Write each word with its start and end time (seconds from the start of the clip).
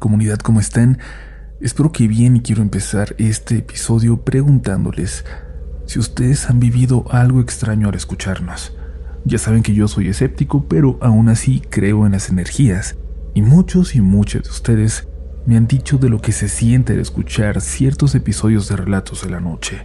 Comunidad, 0.00 0.38
¿cómo 0.38 0.60
están? 0.60 0.98
Espero 1.60 1.92
que 1.92 2.08
bien 2.08 2.36
y 2.36 2.40
quiero 2.40 2.62
empezar 2.62 3.14
este 3.18 3.58
episodio 3.58 4.22
preguntándoles 4.22 5.26
si 5.84 5.98
ustedes 5.98 6.48
han 6.48 6.58
vivido 6.58 7.04
algo 7.10 7.42
extraño 7.42 7.90
al 7.90 7.94
escucharnos. 7.94 8.74
Ya 9.26 9.36
saben 9.36 9.62
que 9.62 9.74
yo 9.74 9.88
soy 9.88 10.08
escéptico, 10.08 10.64
pero 10.64 10.96
aún 11.02 11.28
así 11.28 11.60
creo 11.68 12.06
en 12.06 12.12
las 12.12 12.30
energías, 12.30 12.96
y 13.34 13.42
muchos 13.42 13.94
y 13.94 14.00
muchas 14.00 14.44
de 14.44 14.48
ustedes 14.48 15.06
me 15.44 15.58
han 15.58 15.66
dicho 15.66 15.98
de 15.98 16.08
lo 16.08 16.22
que 16.22 16.32
se 16.32 16.48
siente 16.48 16.94
al 16.94 17.00
escuchar 17.00 17.60
ciertos 17.60 18.14
episodios 18.14 18.70
de 18.70 18.76
Relatos 18.76 19.22
de 19.22 19.28
la 19.28 19.40
Noche. 19.40 19.82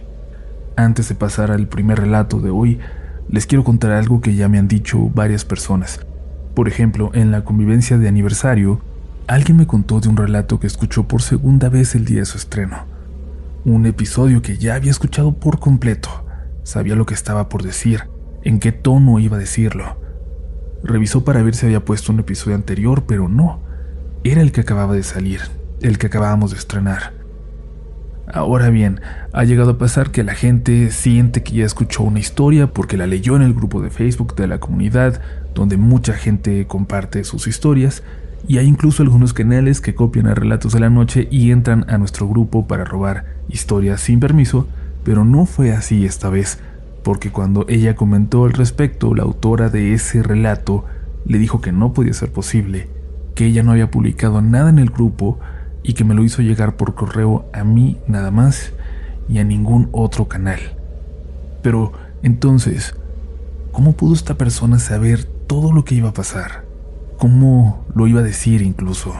Antes 0.76 1.10
de 1.10 1.14
pasar 1.14 1.50
al 1.50 1.68
primer 1.68 1.98
relato 2.00 2.40
de 2.40 2.48
hoy, 2.48 2.78
les 3.28 3.44
quiero 3.44 3.64
contar 3.64 3.92
algo 3.92 4.22
que 4.22 4.34
ya 4.34 4.48
me 4.48 4.56
han 4.58 4.66
dicho 4.66 5.10
varias 5.14 5.44
personas. 5.44 6.00
Por 6.54 6.68
ejemplo, 6.68 7.10
en 7.12 7.32
la 7.32 7.44
convivencia 7.44 7.98
de 7.98 8.08
aniversario, 8.08 8.80
alguien 9.26 9.56
me 9.56 9.66
contó 9.66 10.00
de 10.00 10.08
un 10.08 10.16
relato 10.16 10.60
que 10.60 10.66
escuchó 10.66 11.08
por 11.08 11.22
segunda 11.22 11.68
vez 11.68 11.94
el 11.94 12.04
día 12.04 12.20
de 12.20 12.26
su 12.26 12.38
estreno. 12.38 12.84
Un 13.64 13.86
episodio 13.86 14.42
que 14.42 14.56
ya 14.56 14.74
había 14.74 14.90
escuchado 14.90 15.34
por 15.34 15.58
completo. 15.58 16.24
Sabía 16.62 16.94
lo 16.94 17.06
que 17.06 17.14
estaba 17.14 17.48
por 17.48 17.62
decir, 17.62 18.04
en 18.44 18.60
qué 18.60 18.72
tono 18.72 19.18
iba 19.18 19.36
a 19.36 19.40
decirlo. 19.40 19.98
Revisó 20.84 21.24
para 21.24 21.42
ver 21.42 21.54
si 21.54 21.66
había 21.66 21.84
puesto 21.84 22.12
un 22.12 22.20
episodio 22.20 22.56
anterior, 22.56 23.04
pero 23.06 23.28
no. 23.28 23.60
Era 24.22 24.42
el 24.42 24.52
que 24.52 24.60
acababa 24.60 24.94
de 24.94 25.02
salir, 25.02 25.40
el 25.80 25.98
que 25.98 26.06
acabábamos 26.06 26.52
de 26.52 26.58
estrenar. 26.58 27.12
Ahora 28.32 28.70
bien, 28.70 29.00
ha 29.32 29.44
llegado 29.44 29.72
a 29.72 29.78
pasar 29.78 30.10
que 30.10 30.24
la 30.24 30.34
gente 30.34 30.90
siente 30.90 31.42
que 31.42 31.52
ya 31.54 31.64
escuchó 31.64 32.02
una 32.02 32.18
historia 32.18 32.72
porque 32.72 32.96
la 32.96 33.06
leyó 33.06 33.36
en 33.36 33.42
el 33.42 33.54
grupo 33.54 33.80
de 33.82 33.90
Facebook 33.90 34.34
de 34.34 34.48
la 34.48 34.58
comunidad, 34.58 35.20
donde 35.54 35.76
mucha 35.76 36.12
gente 36.12 36.66
comparte 36.66 37.22
sus 37.24 37.46
historias, 37.46 38.02
y 38.48 38.58
hay 38.58 38.66
incluso 38.66 39.02
algunos 39.02 39.32
canales 39.32 39.80
que 39.80 39.94
copian 39.94 40.26
a 40.26 40.34
Relatos 40.34 40.72
de 40.72 40.80
la 40.80 40.90
Noche 40.90 41.28
y 41.30 41.50
entran 41.50 41.84
a 41.88 41.98
nuestro 41.98 42.28
grupo 42.28 42.66
para 42.66 42.84
robar 42.84 43.24
historias 43.48 44.00
sin 44.00 44.20
permiso, 44.20 44.68
pero 45.04 45.24
no 45.24 45.46
fue 45.46 45.72
así 45.72 46.04
esta 46.04 46.28
vez, 46.28 46.58
porque 47.02 47.30
cuando 47.30 47.66
ella 47.68 47.96
comentó 47.96 48.44
al 48.44 48.52
respecto, 48.52 49.14
la 49.14 49.24
autora 49.24 49.68
de 49.68 49.94
ese 49.94 50.22
relato 50.22 50.84
le 51.24 51.38
dijo 51.38 51.60
que 51.60 51.72
no 51.72 51.92
podía 51.92 52.12
ser 52.12 52.32
posible, 52.32 52.88
que 53.34 53.46
ella 53.46 53.62
no 53.62 53.72
había 53.72 53.90
publicado 53.90 54.42
nada 54.42 54.70
en 54.70 54.78
el 54.78 54.90
grupo, 54.90 55.38
y 55.86 55.94
que 55.94 56.02
me 56.02 56.14
lo 56.14 56.24
hizo 56.24 56.42
llegar 56.42 56.76
por 56.76 56.96
correo 56.96 57.48
a 57.52 57.62
mí 57.62 57.98
nada 58.08 58.32
más 58.32 58.72
y 59.28 59.38
a 59.38 59.44
ningún 59.44 59.88
otro 59.92 60.26
canal. 60.26 60.58
Pero 61.62 61.92
entonces, 62.24 62.96
¿cómo 63.70 63.92
pudo 63.92 64.14
esta 64.14 64.34
persona 64.34 64.80
saber 64.80 65.24
todo 65.24 65.72
lo 65.72 65.84
que 65.84 65.94
iba 65.94 66.08
a 66.08 66.14
pasar? 66.14 66.65
¿Cómo 67.18 67.86
lo 67.94 68.06
iba 68.06 68.20
a 68.20 68.24
decir 68.24 68.60
incluso? 68.60 69.14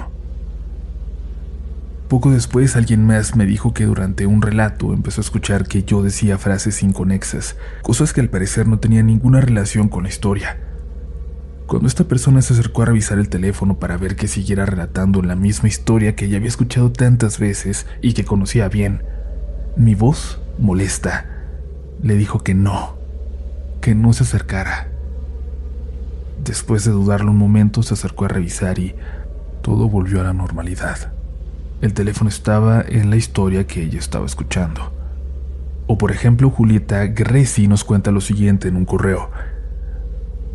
Poco 2.08 2.30
después 2.30 2.76
alguien 2.76 3.04
más 3.06 3.34
me 3.36 3.46
dijo 3.46 3.72
que 3.72 3.86
durante 3.86 4.26
un 4.26 4.42
relato 4.42 4.92
empezó 4.92 5.20
a 5.20 5.24
escuchar 5.24 5.66
que 5.66 5.82
yo 5.82 6.02
decía 6.02 6.36
frases 6.36 6.82
inconexas, 6.82 7.56
cosas 7.82 8.12
que 8.12 8.20
al 8.20 8.28
parecer 8.28 8.68
no 8.68 8.78
tenían 8.78 9.06
ninguna 9.06 9.40
relación 9.40 9.88
con 9.88 10.02
la 10.02 10.10
historia. 10.10 10.58
Cuando 11.66 11.88
esta 11.88 12.04
persona 12.04 12.42
se 12.42 12.52
acercó 12.52 12.82
a 12.82 12.86
revisar 12.86 13.18
el 13.18 13.30
teléfono 13.30 13.78
para 13.78 13.96
ver 13.96 14.14
que 14.14 14.28
siguiera 14.28 14.66
relatando 14.66 15.22
la 15.22 15.34
misma 15.34 15.68
historia 15.68 16.14
que 16.14 16.28
ya 16.28 16.36
había 16.36 16.48
escuchado 16.48 16.92
tantas 16.92 17.40
veces 17.40 17.86
y 18.02 18.12
que 18.12 18.24
conocía 18.24 18.68
bien, 18.68 19.02
mi 19.76 19.94
voz, 19.94 20.38
molesta, 20.58 21.26
le 22.02 22.14
dijo 22.14 22.44
que 22.44 22.54
no, 22.54 22.96
que 23.80 23.94
no 23.94 24.12
se 24.12 24.22
acercara. 24.22 24.95
Después 26.46 26.84
de 26.84 26.92
dudarlo 26.92 27.32
un 27.32 27.38
momento, 27.38 27.82
se 27.82 27.94
acercó 27.94 28.26
a 28.26 28.28
revisar 28.28 28.78
y 28.78 28.94
todo 29.62 29.88
volvió 29.88 30.20
a 30.20 30.24
la 30.24 30.32
normalidad. 30.32 31.12
El 31.82 31.92
teléfono 31.92 32.30
estaba 32.30 32.84
en 32.86 33.10
la 33.10 33.16
historia 33.16 33.66
que 33.66 33.82
ella 33.82 33.98
estaba 33.98 34.26
escuchando. 34.26 34.92
O 35.88 35.98
por 35.98 36.12
ejemplo, 36.12 36.48
Julieta 36.50 37.04
Greci 37.06 37.66
nos 37.66 37.82
cuenta 37.82 38.12
lo 38.12 38.20
siguiente 38.20 38.68
en 38.68 38.76
un 38.76 38.84
correo. 38.84 39.30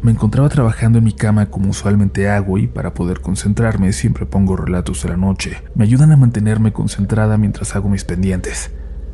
Me 0.02 0.12
encontraba 0.12 0.48
trabajando 0.48 0.98
en 0.98 1.04
mi 1.04 1.12
cama 1.12 1.48
como 1.48 1.70
usualmente 1.70 2.30
hago 2.30 2.58
y 2.58 2.68
para 2.68 2.94
poder 2.94 3.20
concentrarme 3.20 3.92
siempre 3.92 4.26
pongo 4.26 4.56
relatos 4.56 5.04
de 5.04 5.10
la 5.10 5.18
noche. 5.18 5.62
Me 5.76 5.84
ayudan 5.84 6.14
a 6.14 6.18
mantenerme 6.18 6.72
concentrada 6.72 7.38
mientras 7.38 7.76
hago 7.76 7.90
mis 7.90 8.06
pendientes. 8.06 8.72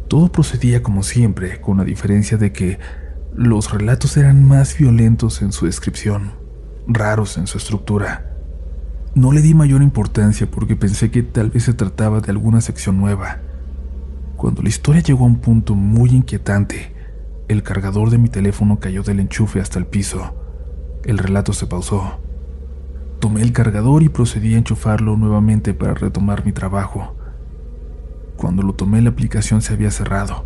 Todo 0.08 0.32
procedía 0.32 0.84
como 0.84 1.02
siempre, 1.02 1.60
con 1.60 1.78
la 1.78 1.84
diferencia 1.84 2.38
de 2.38 2.54
que 2.54 2.80
los 3.36 3.72
relatos 3.72 4.16
eran 4.16 4.46
más 4.46 4.78
violentos 4.78 5.42
en 5.42 5.52
su 5.52 5.66
descripción, 5.66 6.47
raros 6.88 7.38
en 7.38 7.48
su 7.48 7.58
estructura. 7.58 8.34
No 9.14 9.32
le 9.32 9.42
di 9.42 9.54
mayor 9.54 9.82
importancia 9.82 10.50
porque 10.50 10.76
pensé 10.76 11.12
que 11.12 11.24
tal 11.24 11.50
vez 11.50 11.64
se 11.64 11.74
trataba 11.74 12.22
de 12.22 12.32
alguna 12.32 12.62
sección 12.62 12.98
nueva. 12.98 13.40
Cuando 14.36 14.62
la 14.62 14.70
historia 14.70 15.02
llegó 15.02 15.24
a 15.26 15.28
un 15.28 15.38
punto 15.38 15.76
muy 15.76 16.12
inquietante, 16.12 16.94
el 17.48 17.64
cargador 17.64 18.10
de 18.10 18.18
mi 18.18 18.30
teléfono 18.30 18.80
cayó 18.80 19.04
del 19.04 19.20
enchufe 19.20 19.60
hasta 19.60 19.80
el 19.80 19.88
piso. 19.88 20.36
El 21.04 21.18
relato 21.18 21.54
se 21.54 21.66
pausó. 21.66 22.20
Tomé 23.20 23.42
el 23.42 23.54
cargador 23.54 24.04
y 24.04 24.10
procedí 24.10 24.54
a 24.54 24.58
enchufarlo 24.58 25.18
nuevamente 25.18 25.74
para 25.74 25.96
retomar 25.96 26.46
mi 26.46 26.52
trabajo. 26.52 27.16
Cuando 28.36 28.62
lo 28.62 28.74
tomé 28.74 29.02
la 29.02 29.10
aplicación 29.10 29.62
se 29.62 29.74
había 29.74 29.90
cerrado. 29.90 30.46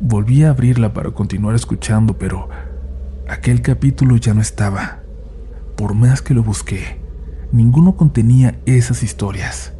Volví 0.00 0.44
a 0.44 0.50
abrirla 0.50 0.92
para 0.92 1.10
continuar 1.12 1.54
escuchando, 1.54 2.18
pero 2.18 2.50
aquel 3.26 3.62
capítulo 3.62 4.16
ya 4.16 4.34
no 4.34 4.42
estaba. 4.42 5.07
Por 5.78 5.94
más 5.94 6.22
que 6.22 6.34
lo 6.34 6.42
busqué, 6.42 6.98
ninguno 7.52 7.94
contenía 7.94 8.58
esas 8.66 9.04
historias. 9.04 9.74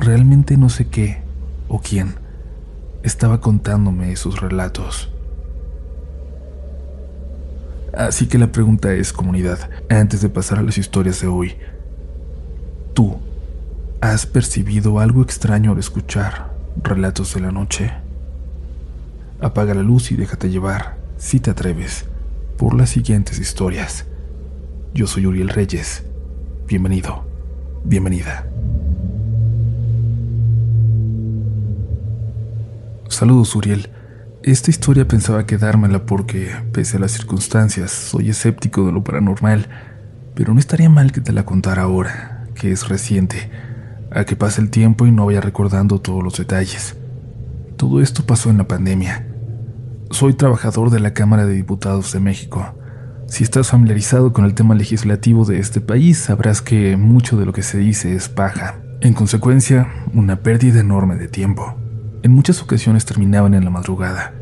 Realmente 0.00 0.56
no 0.56 0.68
sé 0.68 0.88
qué 0.88 1.22
o 1.68 1.80
quién 1.80 2.16
estaba 3.04 3.40
contándome 3.40 4.10
esos 4.10 4.40
relatos. 4.40 5.08
Así 7.96 8.26
que 8.26 8.36
la 8.36 8.50
pregunta 8.50 8.92
es, 8.92 9.12
comunidad, 9.12 9.70
antes 9.88 10.22
de 10.22 10.28
pasar 10.28 10.58
a 10.58 10.62
las 10.62 10.76
historias 10.76 11.20
de 11.20 11.28
hoy, 11.28 11.54
¿tú 12.92 13.16
has 14.00 14.26
percibido 14.26 14.98
algo 14.98 15.22
extraño 15.22 15.70
al 15.70 15.78
escuchar 15.78 16.50
relatos 16.82 17.32
de 17.34 17.40
la 17.42 17.52
noche? 17.52 17.92
Apaga 19.40 19.72
la 19.72 19.84
luz 19.84 20.10
y 20.10 20.16
déjate 20.16 20.50
llevar, 20.50 20.96
si 21.16 21.38
te 21.38 21.52
atreves, 21.52 22.06
por 22.56 22.74
las 22.74 22.90
siguientes 22.90 23.38
historias. 23.38 24.09
Yo 24.92 25.06
soy 25.06 25.24
Uriel 25.24 25.50
Reyes. 25.50 26.02
Bienvenido, 26.66 27.24
bienvenida. 27.84 28.44
Saludos, 33.08 33.54
Uriel. 33.54 33.88
Esta 34.42 34.70
historia 34.70 35.06
pensaba 35.06 35.46
quedármela 35.46 36.06
porque, 36.06 36.50
pese 36.72 36.96
a 36.96 37.00
las 37.00 37.12
circunstancias, 37.12 37.92
soy 37.92 38.30
escéptico 38.30 38.84
de 38.84 38.90
lo 38.90 39.04
paranormal, 39.04 39.68
pero 40.34 40.54
no 40.54 40.58
estaría 40.58 40.90
mal 40.90 41.12
que 41.12 41.20
te 41.20 41.32
la 41.32 41.44
contara 41.44 41.82
ahora, 41.82 42.48
que 42.56 42.72
es 42.72 42.88
reciente, 42.88 43.48
a 44.10 44.24
que 44.24 44.34
pase 44.34 44.60
el 44.60 44.70
tiempo 44.70 45.06
y 45.06 45.12
no 45.12 45.26
vaya 45.26 45.40
recordando 45.40 46.00
todos 46.00 46.24
los 46.24 46.36
detalles. 46.36 46.96
Todo 47.76 48.00
esto 48.00 48.26
pasó 48.26 48.50
en 48.50 48.58
la 48.58 48.66
pandemia. 48.66 49.24
Soy 50.10 50.34
trabajador 50.34 50.90
de 50.90 50.98
la 50.98 51.14
Cámara 51.14 51.46
de 51.46 51.54
Diputados 51.54 52.12
de 52.12 52.18
México. 52.18 52.74
Si 53.30 53.44
estás 53.44 53.68
familiarizado 53.68 54.32
con 54.32 54.44
el 54.44 54.54
tema 54.54 54.74
legislativo 54.74 55.44
de 55.44 55.60
este 55.60 55.80
país, 55.80 56.18
sabrás 56.18 56.62
que 56.62 56.96
mucho 56.96 57.36
de 57.36 57.46
lo 57.46 57.52
que 57.52 57.62
se 57.62 57.78
dice 57.78 58.16
es 58.16 58.28
paja. 58.28 58.80
En 59.00 59.14
consecuencia, 59.14 59.88
una 60.12 60.40
pérdida 60.40 60.80
enorme 60.80 61.14
de 61.14 61.28
tiempo. 61.28 61.76
En 62.24 62.32
muchas 62.32 62.60
ocasiones 62.60 63.04
terminaban 63.04 63.54
en 63.54 63.64
la 63.64 63.70
madrugada. 63.70 64.34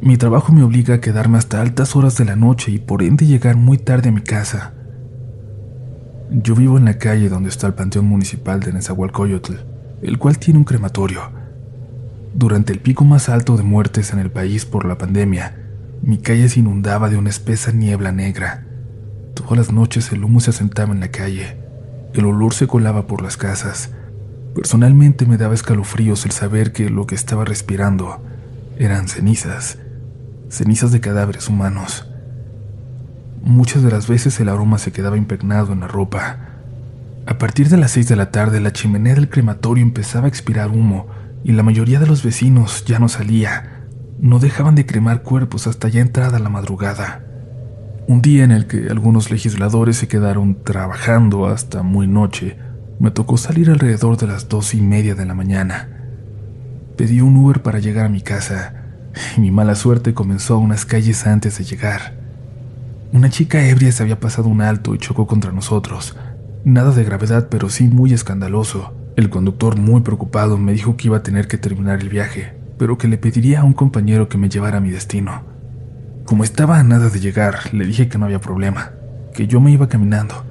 Mi 0.00 0.16
trabajo 0.16 0.50
me 0.50 0.62
obliga 0.62 0.94
a 0.94 1.00
quedarme 1.02 1.36
hasta 1.36 1.60
altas 1.60 1.94
horas 1.94 2.16
de 2.16 2.24
la 2.24 2.34
noche 2.34 2.72
y 2.72 2.78
por 2.78 3.02
ende 3.02 3.26
llegar 3.26 3.56
muy 3.56 3.76
tarde 3.76 4.08
a 4.08 4.12
mi 4.12 4.22
casa. 4.22 4.72
Yo 6.30 6.54
vivo 6.54 6.78
en 6.78 6.86
la 6.86 6.96
calle 6.96 7.28
donde 7.28 7.50
está 7.50 7.66
el 7.66 7.74
Panteón 7.74 8.06
Municipal 8.06 8.60
de 8.60 8.72
Nezahualcóyotl, 8.72 9.56
el 10.00 10.18
cual 10.18 10.38
tiene 10.38 10.58
un 10.58 10.64
crematorio. 10.64 11.20
Durante 12.32 12.72
el 12.72 12.78
pico 12.78 13.04
más 13.04 13.28
alto 13.28 13.58
de 13.58 13.62
muertes 13.62 14.14
en 14.14 14.20
el 14.20 14.30
país 14.30 14.64
por 14.64 14.86
la 14.86 14.96
pandemia, 14.96 15.61
mi 16.02 16.18
calle 16.18 16.48
se 16.48 16.60
inundaba 16.60 17.08
de 17.08 17.16
una 17.16 17.30
espesa 17.30 17.72
niebla 17.72 18.12
negra. 18.12 18.66
Todas 19.34 19.56
las 19.56 19.72
noches 19.72 20.12
el 20.12 20.24
humo 20.24 20.40
se 20.40 20.50
asentaba 20.50 20.92
en 20.92 21.00
la 21.00 21.10
calle, 21.10 21.56
el 22.14 22.24
olor 22.24 22.54
se 22.54 22.66
colaba 22.66 23.06
por 23.06 23.22
las 23.22 23.36
casas, 23.36 23.90
Personalmente 24.54 25.24
me 25.24 25.38
daba 25.38 25.54
escalofríos 25.54 26.26
el 26.26 26.32
saber 26.32 26.72
que 26.72 26.90
lo 26.90 27.06
que 27.06 27.14
estaba 27.14 27.44
respirando 27.44 28.22
eran 28.78 29.08
cenizas, 29.08 29.78
cenizas 30.50 30.92
de 30.92 31.00
cadáveres 31.00 31.48
humanos. 31.48 32.06
Muchas 33.42 33.82
de 33.82 33.90
las 33.90 34.08
veces 34.08 34.38
el 34.40 34.50
aroma 34.50 34.78
se 34.78 34.92
quedaba 34.92 35.16
impregnado 35.16 35.72
en 35.72 35.80
la 35.80 35.88
ropa. 35.88 36.36
A 37.24 37.38
partir 37.38 37.70
de 37.70 37.78
las 37.78 37.92
seis 37.92 38.08
de 38.08 38.16
la 38.16 38.30
tarde 38.30 38.60
la 38.60 38.72
chimenea 38.72 39.14
del 39.14 39.30
crematorio 39.30 39.82
empezaba 39.82 40.26
a 40.26 40.28
expirar 40.28 40.70
humo 40.70 41.06
y 41.44 41.52
la 41.52 41.62
mayoría 41.62 41.98
de 41.98 42.06
los 42.06 42.22
vecinos 42.22 42.84
ya 42.84 42.98
no 42.98 43.08
salía. 43.08 43.81
No 44.22 44.38
dejaban 44.38 44.76
de 44.76 44.86
cremar 44.86 45.22
cuerpos 45.22 45.66
hasta 45.66 45.88
ya 45.88 46.00
entrada 46.00 46.38
la 46.38 46.48
madrugada. 46.48 47.24
Un 48.06 48.22
día 48.22 48.44
en 48.44 48.52
el 48.52 48.68
que 48.68 48.86
algunos 48.88 49.32
legisladores 49.32 49.96
se 49.96 50.06
quedaron 50.06 50.62
trabajando 50.62 51.46
hasta 51.46 51.82
muy 51.82 52.06
noche 52.06 52.56
Me 53.00 53.10
tocó 53.10 53.36
salir 53.36 53.68
alrededor 53.68 54.16
de 54.18 54.28
las 54.28 54.48
dos 54.48 54.74
y 54.74 54.80
media 54.80 55.16
de 55.16 55.26
la 55.26 55.34
mañana. 55.34 55.88
Pedí 56.96 57.20
un 57.20 57.36
Uber 57.36 57.62
para 57.62 57.80
llegar 57.80 58.06
a 58.06 58.08
mi 58.08 58.20
casa 58.20 58.74
y 59.36 59.40
mi 59.40 59.50
mala 59.50 59.74
suerte 59.74 60.14
comenzó 60.14 60.54
a 60.54 60.58
unas 60.58 60.86
calles 60.86 61.26
antes 61.26 61.58
de 61.58 61.64
llegar. 61.64 62.14
Una 63.12 63.28
chica 63.28 63.66
ebria 63.66 63.90
se 63.90 64.04
había 64.04 64.20
pasado 64.20 64.48
un 64.48 64.60
alto 64.60 64.94
y 64.94 64.98
chocó 64.98 65.26
contra 65.26 65.50
nosotros. 65.50 66.16
Nada 66.64 66.92
de 66.92 67.02
gravedad, 67.02 67.48
pero 67.50 67.68
sí 67.68 67.88
muy 67.88 68.12
escandaloso. 68.12 68.94
El 69.16 69.30
conductor, 69.30 69.76
muy 69.76 70.02
preocupado, 70.02 70.58
me 70.58 70.74
dijo 70.74 70.96
que 70.96 71.08
iba 71.08 71.16
a 71.16 71.22
tener 71.24 71.48
que 71.48 71.58
terminar 71.58 72.00
el 72.00 72.08
viaje, 72.08 72.61
pero 72.78 72.98
que 72.98 73.08
le 73.08 73.18
pediría 73.18 73.60
a 73.60 73.64
un 73.64 73.72
compañero 73.72 74.28
que 74.28 74.38
me 74.38 74.48
llevara 74.48 74.78
a 74.78 74.80
mi 74.80 74.90
destino. 74.90 75.42
Como 76.24 76.44
estaba 76.44 76.78
a 76.78 76.84
nada 76.84 77.10
de 77.10 77.20
llegar, 77.20 77.72
le 77.72 77.84
dije 77.84 78.08
que 78.08 78.18
no 78.18 78.26
había 78.26 78.40
problema, 78.40 78.92
que 79.34 79.46
yo 79.46 79.60
me 79.60 79.70
iba 79.70 79.88
caminando. 79.88 80.44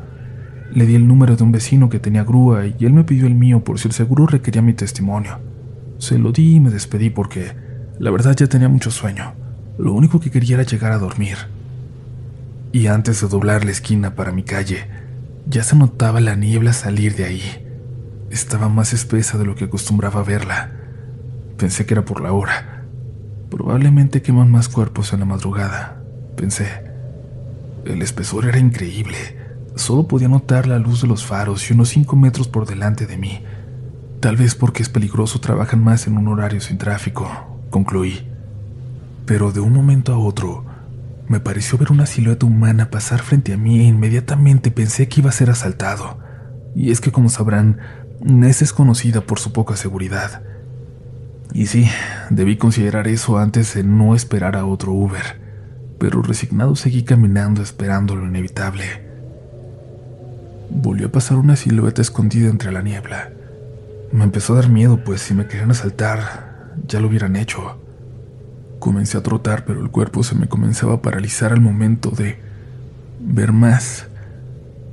Le 0.73 0.85
di 0.85 0.95
el 0.95 1.07
número 1.07 1.35
de 1.35 1.43
un 1.43 1.51
vecino 1.51 1.89
que 1.89 1.99
tenía 1.99 2.23
grúa 2.23 2.65
y 2.65 2.85
él 2.85 2.93
me 2.93 3.03
pidió 3.03 3.27
el 3.27 3.35
mío 3.35 3.63
por 3.63 3.79
si 3.79 3.87
el 3.87 3.93
seguro 3.93 4.25
requería 4.25 4.61
mi 4.61 4.73
testimonio. 4.73 5.39
Se 5.97 6.17
lo 6.17 6.31
di 6.31 6.55
y 6.55 6.59
me 6.59 6.69
despedí 6.69 7.09
porque, 7.09 7.51
la 7.99 8.11
verdad, 8.11 8.35
ya 8.35 8.47
tenía 8.47 8.69
mucho 8.69 8.91
sueño. 8.91 9.33
Lo 9.77 9.93
único 9.93 10.19
que 10.19 10.31
quería 10.31 10.55
era 10.55 10.63
llegar 10.63 10.91
a 10.91 10.97
dormir. 10.97 11.37
Y 12.71 12.87
antes 12.87 13.21
de 13.21 13.27
doblar 13.27 13.65
la 13.65 13.71
esquina 13.71 14.15
para 14.15 14.31
mi 14.31 14.43
calle, 14.43 14.87
ya 15.47 15.63
se 15.63 15.75
notaba 15.75 16.21
la 16.21 16.35
niebla 16.35 16.73
salir 16.73 17.15
de 17.15 17.25
ahí. 17.25 17.41
Estaba 18.29 18.69
más 18.69 18.93
espesa 18.93 19.37
de 19.37 19.45
lo 19.45 19.55
que 19.55 19.65
acostumbraba 19.65 20.23
verla. 20.23 20.71
Pensé 21.61 21.85
que 21.85 21.93
era 21.93 22.03
por 22.03 22.21
la 22.21 22.33
hora. 22.33 22.87
Probablemente 23.51 24.23
queman 24.23 24.49
más 24.49 24.67
cuerpos 24.67 25.13
en 25.13 25.19
la 25.19 25.27
madrugada, 25.27 26.01
pensé. 26.35 26.65
El 27.85 28.01
espesor 28.01 28.47
era 28.47 28.57
increíble. 28.57 29.37
Solo 29.75 30.07
podía 30.07 30.27
notar 30.27 30.65
la 30.65 30.79
luz 30.79 31.03
de 31.03 31.07
los 31.07 31.23
faros 31.23 31.69
y 31.69 31.73
unos 31.73 31.89
cinco 31.89 32.15
metros 32.15 32.47
por 32.47 32.65
delante 32.65 33.05
de 33.05 33.15
mí. 33.15 33.43
Tal 34.21 34.37
vez 34.37 34.55
porque 34.55 34.81
es 34.81 34.89
peligroso 34.89 35.39
trabajan 35.39 35.83
más 35.83 36.07
en 36.07 36.17
un 36.17 36.29
horario 36.29 36.61
sin 36.61 36.79
tráfico, 36.79 37.29
concluí. 37.69 38.27
Pero 39.27 39.51
de 39.51 39.59
un 39.59 39.71
momento 39.71 40.13
a 40.13 40.17
otro, 40.17 40.65
me 41.27 41.39
pareció 41.39 41.77
ver 41.77 41.91
una 41.91 42.07
silueta 42.07 42.47
humana 42.47 42.89
pasar 42.89 43.21
frente 43.21 43.53
a 43.53 43.57
mí 43.57 43.81
e 43.81 43.83
inmediatamente 43.83 44.71
pensé 44.71 45.07
que 45.07 45.21
iba 45.21 45.29
a 45.29 45.33
ser 45.33 45.51
asaltado. 45.51 46.17
Y 46.75 46.89
es 46.89 47.01
que, 47.01 47.11
como 47.11 47.29
sabrán, 47.29 47.77
Ness 48.19 48.63
es 48.63 48.73
conocida 48.73 49.21
por 49.21 49.37
su 49.37 49.53
poca 49.53 49.75
seguridad. 49.75 50.41
Y 51.53 51.67
sí, 51.67 51.89
debí 52.29 52.57
considerar 52.57 53.07
eso 53.07 53.37
antes 53.37 53.73
de 53.73 53.83
no 53.83 54.15
esperar 54.15 54.55
a 54.55 54.65
otro 54.65 54.93
Uber, 54.93 55.39
pero 55.99 56.21
resignado 56.21 56.75
seguí 56.75 57.03
caminando 57.03 57.61
esperando 57.61 58.15
lo 58.15 58.25
inevitable. 58.25 58.85
Volvió 60.69 61.07
a 61.07 61.11
pasar 61.11 61.37
una 61.37 61.57
silueta 61.57 62.01
escondida 62.01 62.49
entre 62.49 62.71
la 62.71 62.81
niebla. 62.81 63.31
Me 64.13 64.23
empezó 64.23 64.53
a 64.53 64.57
dar 64.57 64.69
miedo, 64.69 65.03
pues 65.03 65.21
si 65.21 65.33
me 65.33 65.47
querían 65.47 65.71
asaltar, 65.71 66.73
ya 66.87 67.01
lo 67.01 67.07
hubieran 67.07 67.35
hecho. 67.35 67.77
Comencé 68.79 69.17
a 69.17 69.23
trotar, 69.23 69.65
pero 69.65 69.81
el 69.81 69.91
cuerpo 69.91 70.23
se 70.23 70.35
me 70.35 70.47
comenzaba 70.47 70.95
a 70.95 71.01
paralizar 71.01 71.51
al 71.51 71.61
momento 71.61 72.11
de 72.11 72.39
ver 73.19 73.51
más 73.51 74.07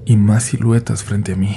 y 0.05 0.17
más 0.17 0.45
siluetas 0.45 1.05
frente 1.05 1.33
a 1.33 1.37
mí. 1.37 1.57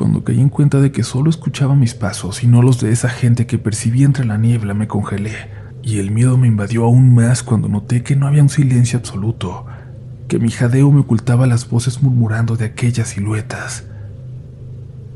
Cuando 0.00 0.24
caí 0.24 0.40
en 0.40 0.48
cuenta 0.48 0.80
de 0.80 0.92
que 0.92 1.02
solo 1.02 1.28
escuchaba 1.28 1.74
mis 1.74 1.92
pasos 1.92 2.42
y 2.42 2.46
no 2.46 2.62
los 2.62 2.80
de 2.80 2.90
esa 2.90 3.10
gente 3.10 3.44
que 3.44 3.58
percibí 3.58 4.02
entre 4.02 4.24
la 4.24 4.38
niebla, 4.38 4.72
me 4.72 4.88
congelé, 4.88 5.50
y 5.82 5.98
el 5.98 6.10
miedo 6.10 6.38
me 6.38 6.48
invadió 6.48 6.84
aún 6.84 7.14
más 7.14 7.42
cuando 7.42 7.68
noté 7.68 8.02
que 8.02 8.16
no 8.16 8.26
había 8.26 8.42
un 8.42 8.48
silencio 8.48 8.98
absoluto, 8.98 9.66
que 10.26 10.38
mi 10.38 10.48
jadeo 10.48 10.90
me 10.90 11.00
ocultaba 11.00 11.46
las 11.46 11.68
voces 11.68 12.02
murmurando 12.02 12.56
de 12.56 12.64
aquellas 12.64 13.08
siluetas. 13.08 13.84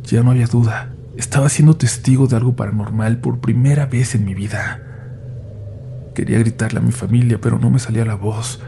Ya 0.03 0.23
no 0.23 0.33
había 0.33 0.49
duda. 0.49 0.93
Estaba 1.17 1.49
siendo 1.49 1.79
testigo 1.79 2.27
de 2.27 2.37
algo 2.37 2.55
paranormal 2.55 3.21
por 3.21 3.41
primera 3.41 3.87
vez 3.87 4.15
en 4.15 4.27
mi 4.27 4.35
vida. 4.35 4.83
Quería 6.15 6.39
gritarle 6.41 6.81
a 6.81 6.83
mi 6.83 6.93
familia, 6.93 7.41
pero 7.41 7.59
no 7.59 7.71
me 7.71 7.79
salía 7.79 8.05
la 8.05 8.17
voz. 8.17 8.61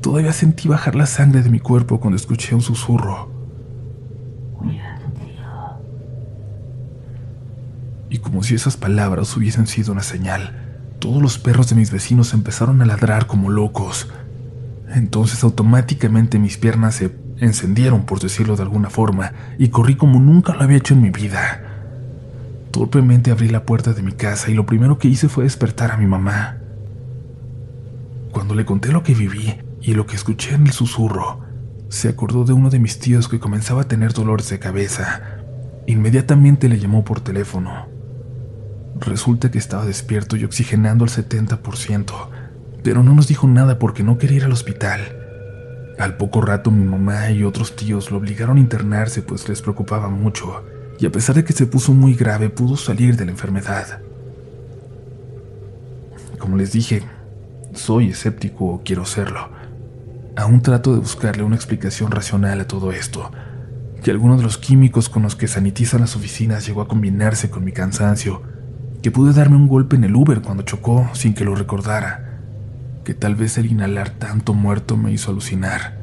Todavía 0.00 0.32
sentí 0.32 0.66
bajar 0.66 0.94
la 0.94 1.04
sangre 1.04 1.42
de 1.42 1.50
mi 1.50 1.60
cuerpo 1.60 2.00
cuando 2.00 2.16
escuché 2.16 2.54
un 2.54 2.62
susurro. 2.62 3.31
Y 8.12 8.18
como 8.18 8.42
si 8.42 8.54
esas 8.54 8.76
palabras 8.76 9.34
hubiesen 9.38 9.66
sido 9.66 9.90
una 9.90 10.02
señal, 10.02 10.52
todos 10.98 11.22
los 11.22 11.38
perros 11.38 11.70
de 11.70 11.76
mis 11.76 11.90
vecinos 11.90 12.34
empezaron 12.34 12.82
a 12.82 12.84
ladrar 12.84 13.26
como 13.26 13.48
locos. 13.48 14.06
Entonces 14.94 15.42
automáticamente 15.42 16.38
mis 16.38 16.58
piernas 16.58 16.96
se 16.96 17.10
encendieron, 17.38 18.04
por 18.04 18.20
decirlo 18.20 18.54
de 18.54 18.64
alguna 18.64 18.90
forma, 18.90 19.32
y 19.58 19.68
corrí 19.68 19.96
como 19.96 20.20
nunca 20.20 20.52
lo 20.52 20.60
había 20.60 20.76
hecho 20.76 20.92
en 20.92 21.00
mi 21.00 21.08
vida. 21.08 21.62
Torpemente 22.70 23.30
abrí 23.30 23.48
la 23.48 23.64
puerta 23.64 23.94
de 23.94 24.02
mi 24.02 24.12
casa 24.12 24.50
y 24.50 24.54
lo 24.54 24.66
primero 24.66 24.98
que 24.98 25.08
hice 25.08 25.30
fue 25.30 25.44
despertar 25.44 25.90
a 25.90 25.96
mi 25.96 26.04
mamá. 26.04 26.58
Cuando 28.30 28.54
le 28.54 28.66
conté 28.66 28.92
lo 28.92 29.02
que 29.02 29.14
viví 29.14 29.54
y 29.80 29.94
lo 29.94 30.04
que 30.04 30.16
escuché 30.16 30.54
en 30.54 30.66
el 30.66 30.72
susurro, 30.74 31.40
se 31.88 32.10
acordó 32.10 32.44
de 32.44 32.52
uno 32.52 32.68
de 32.68 32.78
mis 32.78 32.98
tíos 32.98 33.26
que 33.26 33.40
comenzaba 33.40 33.80
a 33.80 33.88
tener 33.88 34.12
dolores 34.12 34.50
de 34.50 34.58
cabeza. 34.58 35.22
Inmediatamente 35.86 36.68
le 36.68 36.78
llamó 36.78 37.06
por 37.06 37.20
teléfono. 37.20 37.91
Resulta 39.00 39.50
que 39.50 39.58
estaba 39.58 39.84
despierto 39.84 40.36
y 40.36 40.44
oxigenando 40.44 41.04
al 41.04 41.10
70%, 41.10 42.12
pero 42.82 43.02
no 43.02 43.14
nos 43.14 43.28
dijo 43.28 43.48
nada 43.48 43.78
porque 43.78 44.02
no 44.02 44.18
quería 44.18 44.38
ir 44.38 44.44
al 44.44 44.52
hospital. 44.52 45.00
Al 45.98 46.16
poco 46.16 46.40
rato 46.40 46.70
mi 46.70 46.84
mamá 46.84 47.30
y 47.30 47.44
otros 47.44 47.76
tíos 47.76 48.10
lo 48.10 48.18
obligaron 48.18 48.56
a 48.56 48.60
internarse 48.60 49.22
pues 49.22 49.48
les 49.48 49.62
preocupaba 49.62 50.08
mucho 50.08 50.64
y 50.98 51.06
a 51.06 51.12
pesar 51.12 51.34
de 51.34 51.44
que 51.44 51.52
se 51.52 51.66
puso 51.66 51.92
muy 51.92 52.14
grave, 52.14 52.48
pudo 52.48 52.76
salir 52.76 53.16
de 53.16 53.24
la 53.24 53.32
enfermedad. 53.32 54.00
Como 56.38 56.56
les 56.56 56.72
dije, 56.72 57.02
soy 57.72 58.10
escéptico 58.10 58.66
o 58.66 58.82
quiero 58.84 59.04
serlo. 59.04 59.48
Aún 60.36 60.62
trato 60.62 60.92
de 60.92 61.00
buscarle 61.00 61.42
una 61.42 61.56
explicación 61.56 62.10
racional 62.10 62.60
a 62.60 62.66
todo 62.66 62.92
esto, 62.92 63.30
que 64.02 64.10
alguno 64.10 64.36
de 64.36 64.42
los 64.42 64.58
químicos 64.58 65.08
con 65.08 65.22
los 65.22 65.36
que 65.36 65.48
sanitizan 65.48 66.00
las 66.00 66.16
oficinas 66.16 66.66
llegó 66.66 66.82
a 66.82 66.88
combinarse 66.88 67.50
con 67.50 67.64
mi 67.64 67.72
cansancio, 67.72 68.42
que 69.02 69.10
pude 69.10 69.32
darme 69.32 69.56
un 69.56 69.66
golpe 69.66 69.96
en 69.96 70.04
el 70.04 70.14
Uber 70.14 70.42
cuando 70.42 70.62
chocó 70.62 71.10
sin 71.12 71.34
que 71.34 71.44
lo 71.44 71.56
recordara, 71.56 72.38
que 73.04 73.14
tal 73.14 73.34
vez 73.34 73.58
el 73.58 73.66
inhalar 73.66 74.10
tanto 74.10 74.54
muerto 74.54 74.96
me 74.96 75.12
hizo 75.12 75.32
alucinar. 75.32 75.98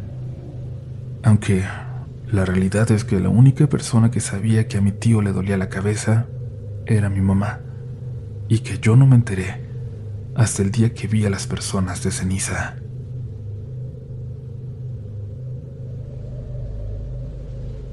Aunque 1.24 1.64
la 2.30 2.44
realidad 2.44 2.92
es 2.92 3.06
que 3.06 3.20
la 3.20 3.30
única 3.30 3.68
persona 3.68 4.12
que 4.12 4.20
sabía 4.20 4.68
que 4.68 4.78
a 4.78 4.82
mi 4.82 4.92
tío 4.92 5.22
le 5.22 5.32
dolía 5.32 5.58
la 5.58 5.70
cabeza 5.70 6.26
era 6.86 7.10
mi 7.10 7.22
mamá, 7.22 7.62
y 8.50 8.60
que 8.60 8.80
yo 8.80 8.98
no 8.98 9.08
me 9.08 9.16
enteré 9.16 9.70
hasta 10.36 10.62
el 10.62 10.72
día 10.72 10.94
que 10.94 11.08
vi 11.08 11.26
a 11.26 11.30
las 11.30 11.48
personas 11.48 12.04
de 12.04 12.12
ceniza. 12.12 12.76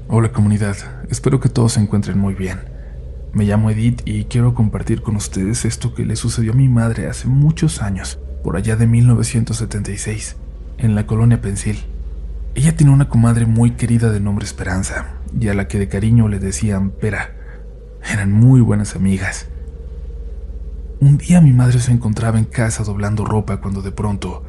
Hola 0.09 0.33
comunidad, 0.33 0.75
espero 1.09 1.39
que 1.39 1.49
todos 1.49 1.73
se 1.73 1.79
encuentren 1.79 2.17
muy 2.17 2.33
bien. 2.33 2.76
Me 3.33 3.43
llamo 3.43 3.69
Edith 3.69 4.01
y 4.05 4.25
quiero 4.25 4.53
compartir 4.53 5.01
con 5.01 5.15
ustedes 5.15 5.65
esto 5.65 5.93
que 5.93 6.05
le 6.05 6.15
sucedió 6.15 6.53
a 6.53 6.55
mi 6.55 6.69
madre 6.69 7.07
hace 7.07 7.27
muchos 7.27 7.81
años, 7.81 8.19
por 8.43 8.55
allá 8.55 8.75
de 8.75 8.87
1976, 8.87 10.37
en 10.77 10.95
la 10.95 11.05
colonia 11.05 11.41
Pensil. 11.41 11.83
Ella 12.55 12.75
tiene 12.75 12.93
una 12.93 13.09
comadre 13.09 13.45
muy 13.45 13.71
querida 13.71 14.11
de 14.11 14.21
nombre 14.21 14.45
Esperanza, 14.45 15.17
y 15.39 15.49
a 15.49 15.53
la 15.53 15.67
que 15.67 15.77
de 15.77 15.89
cariño 15.89 16.29
le 16.29 16.39
decían 16.39 16.89
Pera. 16.89 17.35
Eran 18.11 18.31
muy 18.31 18.61
buenas 18.61 18.95
amigas. 18.95 19.47
Un 20.99 21.17
día 21.17 21.41
mi 21.41 21.51
madre 21.51 21.79
se 21.79 21.91
encontraba 21.91 22.39
en 22.39 22.45
casa 22.45 22.83
doblando 22.83 23.25
ropa 23.25 23.57
cuando 23.57 23.81
de 23.81 23.91
pronto 23.91 24.43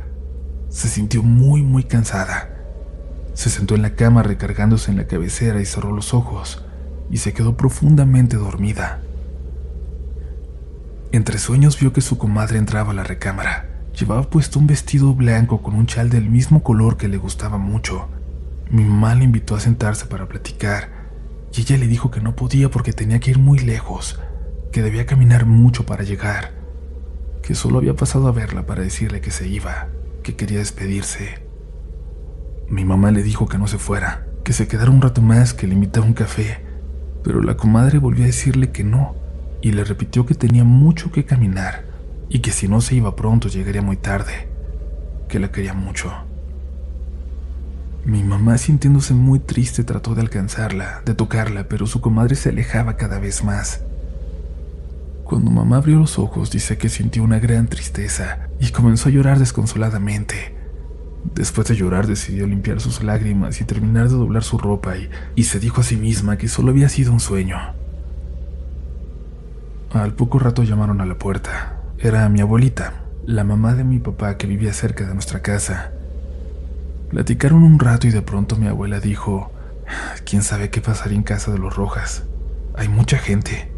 se 0.71 0.89
sintió 0.89 1.23
muy 1.23 1.63
muy 1.63 1.83
cansada. 1.83 2.55
Se 3.35 3.51
sentó 3.51 3.75
en 3.75 3.83
la 3.83 3.95
cama 3.95 4.23
recargándose 4.23 4.91
en 4.91 4.97
la 4.97 5.07
cabecera 5.07 5.61
y 5.61 5.67
cerró 5.67 5.93
los 5.93 6.15
ojos 6.15 6.65
y 7.11 7.19
se 7.19 7.33
quedó 7.33 7.57
profundamente 7.57 8.37
dormida. 8.37 9.01
Entre 11.13 11.39
sueños 11.39 11.79
vio 11.81 11.93
que 11.93 12.01
su 12.01 12.19
comadre 12.19 12.59
entraba 12.59 12.93
a 12.93 12.95
la 12.95 13.05
recámara 13.05 13.69
Llevaba 13.99 14.23
puesto 14.23 14.61
un 14.61 14.69
vestido 14.69 15.13
blanco 15.13 15.61
con 15.61 15.75
un 15.75 15.87
chal 15.87 16.09
del 16.09 16.31
mismo 16.31 16.63
color 16.63 16.97
que 16.97 17.09
le 17.09 17.17
gustaba 17.17 17.59
mucho. 17.59 18.07
Mi 18.71 18.85
mamá 18.85 19.17
le 19.17 19.25
invitó 19.25 19.57
a 19.57 19.61
sentarse 19.61 20.07
para 20.07 20.29
platicar 20.29 21.09
y 21.53 21.63
ella 21.63 21.77
le 21.79 21.89
dijo 21.89 22.09
que 22.13 22.21
no 22.21 22.37
podía 22.37 22.71
porque 22.71 22.93
tenía 22.93 23.19
que 23.19 23.33
ir 23.33 23.41
muy 23.41 23.59
lejos, 23.59 24.21
que 24.71 24.83
debía 24.83 25.05
caminar 25.05 25.47
mucho 25.47 25.85
para 25.85 26.05
llegar, 26.05 26.53
que 27.43 27.57
solo 27.57 27.79
había 27.79 27.97
pasado 27.97 28.29
a 28.29 28.33
verla 28.33 28.67
para 28.67 28.83
decirle 28.83 29.21
que 29.21 29.33
se 29.33 29.49
iba, 29.49 29.89
que 30.23 30.37
quería 30.37 30.59
despedirse. 30.59 31.43
Mi 32.69 32.85
mamá 32.85 33.11
le 33.11 33.25
dijo 33.25 33.49
que 33.49 33.59
no 33.59 33.67
se 33.67 33.79
fuera, 33.79 34.29
que 34.45 34.53
se 34.53 34.69
quedara 34.69 34.93
un 34.93 35.03
rato 35.03 35.23
más, 35.23 35.55
que 35.55 35.67
le 35.67 35.75
invitara 35.75 36.07
un 36.07 36.15
café, 36.15 36.61
pero 37.23 37.43
la 37.43 37.57
comadre 37.57 37.99
volvió 37.99 38.25
a 38.25 38.27
decirle 38.27 38.71
que 38.71 38.85
no 38.85 39.15
y 39.61 39.73
le 39.73 39.85
repitió 39.85 40.27
que 40.27 40.35
tenía 40.35 40.65
mucho 40.65 41.11
que 41.11 41.25
caminar 41.25 41.85
y 42.29 42.41
que 42.41 42.53
si 42.53 42.69
no 42.69 42.81
se 42.81 42.95
iba 42.95 43.17
pronto 43.17 43.49
llegaría 43.49 43.83
muy 43.83 43.97
tarde, 43.97 44.49
que 45.29 45.39
la 45.39 45.51
quería 45.51 45.75
mucho. 45.75 46.13
Mi 48.05 48.23
mamá, 48.23 48.57
sintiéndose 48.59 49.13
muy 49.13 49.39
triste, 49.39 49.85
trató 49.85 50.15
de 50.15 50.23
alcanzarla, 50.23 51.03
de 51.05 51.15
tocarla, 51.15 51.69
pero 51.69 51.87
su 51.87 52.01
comadre 52.01 52.37
se 52.37 52.49
alejaba 52.49 52.97
cada 52.97 53.19
vez 53.19 53.45
más. 53.45 53.83
Cuando 55.25 55.51
mamá 55.51 55.77
abrió 55.77 55.99
los 55.99 56.19
ojos, 56.19 56.51
dice 56.51 56.79
que 56.79 56.89
sintió 56.89 57.23
una 57.23 57.39
gran 57.39 57.69
tristeza 57.69 58.49
y 58.61 58.71
comenzó 58.71 59.09
a 59.09 59.13
llorar 59.13 59.39
desconsoladamente. 59.39 60.58
Después 61.35 61.69
de 61.69 61.77
llorar, 61.77 62.07
decidió 62.07 62.47
limpiar 62.47 62.81
sus 62.81 63.03
lágrimas 63.03 63.61
y 63.61 63.65
terminar 63.65 64.09
de 64.09 64.15
doblar 64.15 64.43
su 64.43 64.59
ropa 64.59 64.97
y, 64.97 65.11
y 65.35 65.45
se 65.45 65.61
dijo 65.61 65.81
a 65.81 65.85
sí 65.85 65.97
misma 65.97 66.37
que 66.39 66.49
solo 66.49 66.71
había 66.71 66.89
sido 66.89 67.13
un 67.13 67.21
sueño. 67.21 67.59
Al 69.93 70.15
poco 70.15 70.39
rato 70.39 70.63
llamaron 70.63 71.01
a 71.01 71.07
la 71.07 71.15
puerta. 71.15 71.81
Era 71.99 72.29
mi 72.29 72.41
abuelita, 72.41 73.05
la 73.25 73.43
mamá 73.43 73.75
de 73.75 73.85
mi 73.85 73.99
papá 73.99 74.37
que 74.37 74.47
vivía 74.47 74.73
cerca 74.73 75.07
de 75.07 75.15
nuestra 75.15 75.41
casa. 75.41 75.93
Platicaron 77.11 77.63
un 77.63 77.79
rato 77.79 78.07
y 78.07 78.11
de 78.11 78.23
pronto 78.23 78.57
mi 78.57 78.67
abuela 78.67 79.01
dijo, 79.01 79.51
¿quién 80.25 80.43
sabe 80.43 80.71
qué 80.71 80.81
pasaría 80.81 81.17
en 81.17 81.23
casa 81.23 81.51
de 81.51 81.59
los 81.59 81.75
Rojas? 81.75 82.25
Hay 82.75 82.89
mucha 82.89 83.19
gente. 83.19 83.73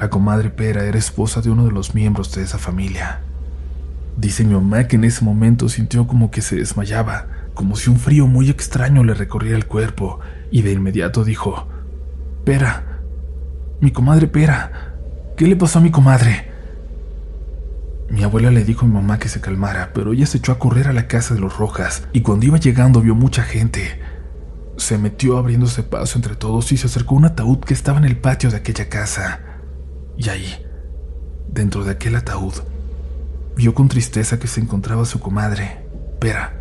La 0.00 0.08
comadre 0.08 0.48
Pera 0.48 0.84
era 0.84 0.98
esposa 0.98 1.42
de 1.42 1.50
uno 1.50 1.66
de 1.66 1.72
los 1.72 1.94
miembros 1.94 2.34
de 2.34 2.42
esa 2.42 2.58
familia. 2.58 3.20
Dice 4.20 4.44
mi 4.44 4.52
mamá 4.52 4.86
que 4.86 4.96
en 4.96 5.04
ese 5.04 5.24
momento 5.24 5.70
sintió 5.70 6.06
como 6.06 6.30
que 6.30 6.42
se 6.42 6.56
desmayaba, 6.56 7.26
como 7.54 7.74
si 7.74 7.88
un 7.88 7.98
frío 7.98 8.26
muy 8.26 8.50
extraño 8.50 9.02
le 9.02 9.14
recorriera 9.14 9.56
el 9.56 9.64
cuerpo, 9.64 10.20
y 10.50 10.60
de 10.60 10.72
inmediato 10.72 11.24
dijo, 11.24 11.68
Pera, 12.44 13.00
mi 13.80 13.92
comadre 13.92 14.26
Pera, 14.26 14.92
¿qué 15.38 15.46
le 15.46 15.56
pasó 15.56 15.78
a 15.78 15.82
mi 15.82 15.90
comadre? 15.90 16.50
Mi 18.10 18.22
abuela 18.22 18.50
le 18.50 18.62
dijo 18.62 18.84
a 18.84 18.88
mi 18.88 18.94
mamá 18.94 19.18
que 19.18 19.30
se 19.30 19.40
calmara, 19.40 19.92
pero 19.94 20.12
ella 20.12 20.26
se 20.26 20.36
echó 20.36 20.52
a 20.52 20.58
correr 20.58 20.88
a 20.88 20.92
la 20.92 21.08
casa 21.08 21.32
de 21.32 21.40
los 21.40 21.56
Rojas, 21.56 22.06
y 22.12 22.20
cuando 22.20 22.44
iba 22.44 22.58
llegando 22.58 23.00
vio 23.00 23.14
mucha 23.14 23.42
gente. 23.42 24.02
Se 24.76 24.98
metió 24.98 25.38
abriéndose 25.38 25.82
paso 25.82 26.18
entre 26.18 26.36
todos 26.36 26.72
y 26.72 26.76
se 26.76 26.88
acercó 26.88 27.14
a 27.14 27.18
un 27.18 27.24
ataúd 27.24 27.60
que 27.60 27.72
estaba 27.72 27.96
en 27.96 28.04
el 28.04 28.18
patio 28.18 28.50
de 28.50 28.58
aquella 28.58 28.90
casa. 28.90 29.40
Y 30.18 30.28
ahí, 30.28 30.62
dentro 31.48 31.84
de 31.84 31.92
aquel 31.92 32.16
ataúd, 32.16 32.52
vio 33.60 33.74
con 33.74 33.88
tristeza 33.88 34.38
que 34.38 34.46
se 34.46 34.58
encontraba 34.58 35.04
su 35.04 35.20
comadre, 35.20 35.84
Pera, 36.18 36.54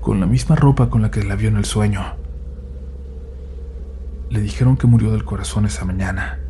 con 0.00 0.18
la 0.18 0.26
misma 0.26 0.56
ropa 0.56 0.90
con 0.90 1.00
la 1.00 1.12
que 1.12 1.22
la 1.22 1.36
vio 1.36 1.48
en 1.48 1.56
el 1.56 1.64
sueño. 1.64 2.16
Le 4.30 4.40
dijeron 4.40 4.76
que 4.76 4.88
murió 4.88 5.12
del 5.12 5.24
corazón 5.24 5.64
esa 5.64 5.84
mañana. 5.84 6.40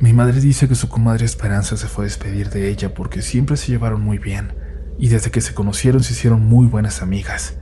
Mi 0.00 0.14
madre 0.14 0.40
dice 0.40 0.66
que 0.66 0.76
su 0.76 0.88
comadre 0.88 1.26
Esperanza 1.26 1.76
se 1.76 1.88
fue 1.88 2.04
a 2.04 2.08
despedir 2.08 2.48
de 2.48 2.70
ella 2.70 2.94
porque 2.94 3.20
siempre 3.20 3.58
se 3.58 3.70
llevaron 3.70 4.00
muy 4.00 4.16
bien 4.16 4.54
y 4.98 5.08
desde 5.08 5.30
que 5.30 5.42
se 5.42 5.52
conocieron 5.52 6.02
se 6.02 6.14
hicieron 6.14 6.40
muy 6.40 6.66
buenas 6.66 7.02
amigas. 7.02 7.58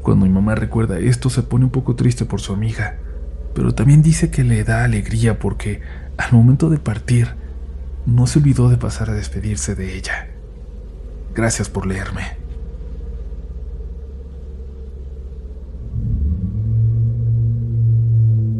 Cuando 0.00 0.24
mi 0.24 0.32
mamá 0.32 0.54
recuerda 0.54 0.98
esto 0.98 1.28
se 1.28 1.42
pone 1.42 1.66
un 1.66 1.70
poco 1.70 1.96
triste 1.96 2.24
por 2.24 2.40
su 2.40 2.54
amiga, 2.54 2.96
pero 3.54 3.74
también 3.74 4.00
dice 4.00 4.30
que 4.30 4.42
le 4.42 4.64
da 4.64 4.84
alegría 4.84 5.38
porque 5.38 5.82
al 6.16 6.32
momento 6.32 6.70
de 6.70 6.78
partir, 6.78 7.34
no 8.08 8.26
se 8.26 8.38
olvidó 8.38 8.70
de 8.70 8.78
pasar 8.78 9.10
a 9.10 9.14
despedirse 9.14 9.74
de 9.74 9.96
ella. 9.96 10.28
Gracias 11.34 11.68
por 11.68 11.86
leerme. 11.86 12.22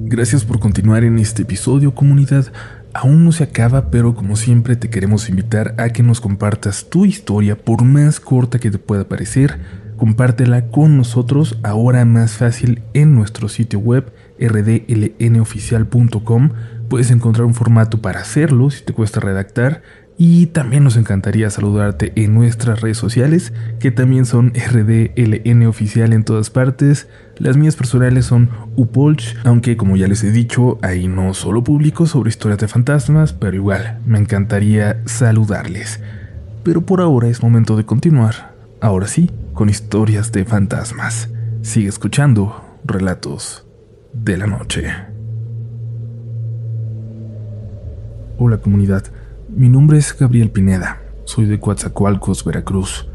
Gracias 0.05 0.45
por 0.45 0.59
continuar 0.59 1.05
en 1.05 1.19
este 1.19 1.43
episodio, 1.43 1.95
comunidad. 1.95 2.53
Aún 2.95 3.25
no 3.25 3.33
se 3.33 3.45
acaba, 3.45 3.91
pero 3.91 4.15
como 4.15 4.37
siempre 4.37 4.77
te 4.77 4.91
queremos 4.91 5.29
invitar 5.29 5.75
a 5.79 5.91
que 5.91 6.03
nos 6.03 6.21
compartas 6.21 6.89
tu 6.89 7.05
historia, 7.05 7.57
por 7.57 7.85
más 7.85 8.21
corta 8.21 8.59
que 8.59 8.71
te 8.71 8.79
pueda 8.79 9.09
parecer. 9.09 9.59
Compártela 9.97 10.71
con 10.71 10.97
nosotros 10.97 11.59
ahora 11.63 12.05
más 12.05 12.33
fácil 12.33 12.83
en 12.95 13.15
nuestro 13.15 13.49
sitio 13.49 13.79
web 13.79 14.13
rdlnoficial.com 14.41 16.51
Puedes 16.89 17.11
encontrar 17.11 17.45
un 17.45 17.55
formato 17.55 18.01
para 18.01 18.21
hacerlo 18.21 18.71
si 18.71 18.83
te 18.83 18.95
cuesta 18.95 19.21
redactar 19.21 19.83
y 20.21 20.47
también 20.47 20.83
nos 20.83 20.97
encantaría 20.97 21.49
saludarte 21.49 22.13
en 22.17 22.35
nuestras 22.35 22.81
redes 22.81 22.99
sociales, 22.99 23.53
que 23.79 23.93
también 23.93 24.27
son 24.27 24.53
RDLN 24.53 25.65
oficial 25.67 26.13
en 26.13 26.25
todas 26.25 26.51
partes. 26.51 27.07
Las 27.37 27.57
mías 27.57 27.77
personales 27.77 28.25
son 28.25 28.51
Upolch, 28.75 29.37
aunque 29.45 29.77
como 29.77 29.97
ya 29.97 30.09
les 30.09 30.25
he 30.25 30.33
dicho, 30.33 30.81
ahí 30.83 31.07
no 31.07 31.35
solo 31.35 31.63
publico 31.63 32.07
sobre 32.07 32.31
historias 32.31 32.59
de 32.59 32.67
fantasmas, 32.67 33.33
pero 33.33 33.55
igual 33.55 34.01
me 34.07 34.19
encantaría 34.19 35.01
saludarles. 35.05 36.01
Pero 36.65 36.81
por 36.81 37.01
ahora 37.01 37.29
es 37.29 37.41
momento 37.41 37.77
de 37.77 37.85
continuar, 37.85 38.55
ahora 38.81 39.07
sí, 39.07 39.31
con 39.55 39.69
historias 39.69 40.33
de 40.33 40.45
fantasmas. 40.45 41.29
Sigue 41.63 41.89
escuchando 41.89 42.61
relatos 42.85 43.68
de 44.25 44.37
la 44.37 44.47
noche. 44.47 44.85
Hola 48.39 48.59
comunidad, 48.59 49.05
mi 49.49 49.69
nombre 49.69 49.99
es 49.99 50.17
Gabriel 50.17 50.51
Pineda, 50.51 51.01
soy 51.25 51.47
de 51.47 51.59
Coatzacoalcos, 51.59 52.45
Veracruz. 52.45 53.09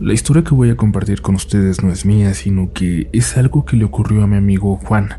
La 0.00 0.12
historia 0.12 0.42
que 0.42 0.54
voy 0.54 0.70
a 0.70 0.76
compartir 0.76 1.22
con 1.22 1.34
ustedes 1.34 1.82
no 1.82 1.90
es 1.92 2.04
mía, 2.04 2.34
sino 2.34 2.72
que 2.72 3.08
es 3.12 3.36
algo 3.36 3.64
que 3.64 3.76
le 3.76 3.84
ocurrió 3.84 4.22
a 4.22 4.26
mi 4.26 4.36
amigo 4.36 4.76
Juan. 4.76 5.18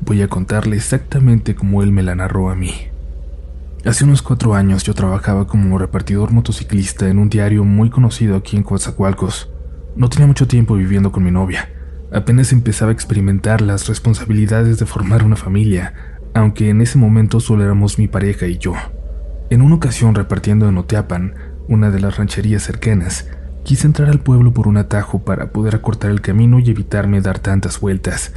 Voy 0.00 0.22
a 0.22 0.28
contarle 0.28 0.76
exactamente 0.76 1.54
como 1.54 1.82
él 1.82 1.92
me 1.92 2.02
la 2.02 2.14
narró 2.14 2.50
a 2.50 2.54
mí. 2.54 2.72
Hace 3.84 4.04
unos 4.04 4.22
cuatro 4.22 4.54
años 4.54 4.84
yo 4.84 4.94
trabajaba 4.94 5.46
como 5.46 5.78
repartidor 5.78 6.32
motociclista 6.32 7.08
en 7.08 7.18
un 7.18 7.28
diario 7.28 7.64
muy 7.64 7.90
conocido 7.90 8.36
aquí 8.36 8.56
en 8.56 8.62
Coatzacoalcos. 8.62 9.50
No 9.96 10.08
tenía 10.08 10.26
mucho 10.26 10.48
tiempo 10.48 10.74
viviendo 10.74 11.12
con 11.12 11.24
mi 11.24 11.30
novia. 11.30 11.75
Apenas 12.12 12.52
empezaba 12.52 12.90
a 12.90 12.94
experimentar 12.94 13.60
las 13.60 13.88
responsabilidades 13.88 14.78
de 14.78 14.86
formar 14.86 15.24
una 15.24 15.36
familia, 15.36 15.94
aunque 16.34 16.68
en 16.68 16.80
ese 16.80 16.98
momento 16.98 17.40
solo 17.40 17.64
éramos 17.64 17.98
mi 17.98 18.08
pareja 18.08 18.46
y 18.46 18.58
yo. 18.58 18.74
En 19.50 19.62
una 19.62 19.76
ocasión 19.76 20.14
repartiendo 20.14 20.68
en 20.68 20.78
Oteapan, 20.78 21.34
una 21.68 21.90
de 21.90 22.00
las 22.00 22.16
rancherías 22.16 22.62
cercanas, 22.62 23.28
quise 23.64 23.86
entrar 23.86 24.08
al 24.08 24.20
pueblo 24.20 24.52
por 24.52 24.68
un 24.68 24.76
atajo 24.76 25.24
para 25.24 25.50
poder 25.50 25.74
acortar 25.74 26.10
el 26.10 26.20
camino 26.20 26.60
y 26.60 26.70
evitarme 26.70 27.20
dar 27.20 27.40
tantas 27.40 27.80
vueltas. 27.80 28.32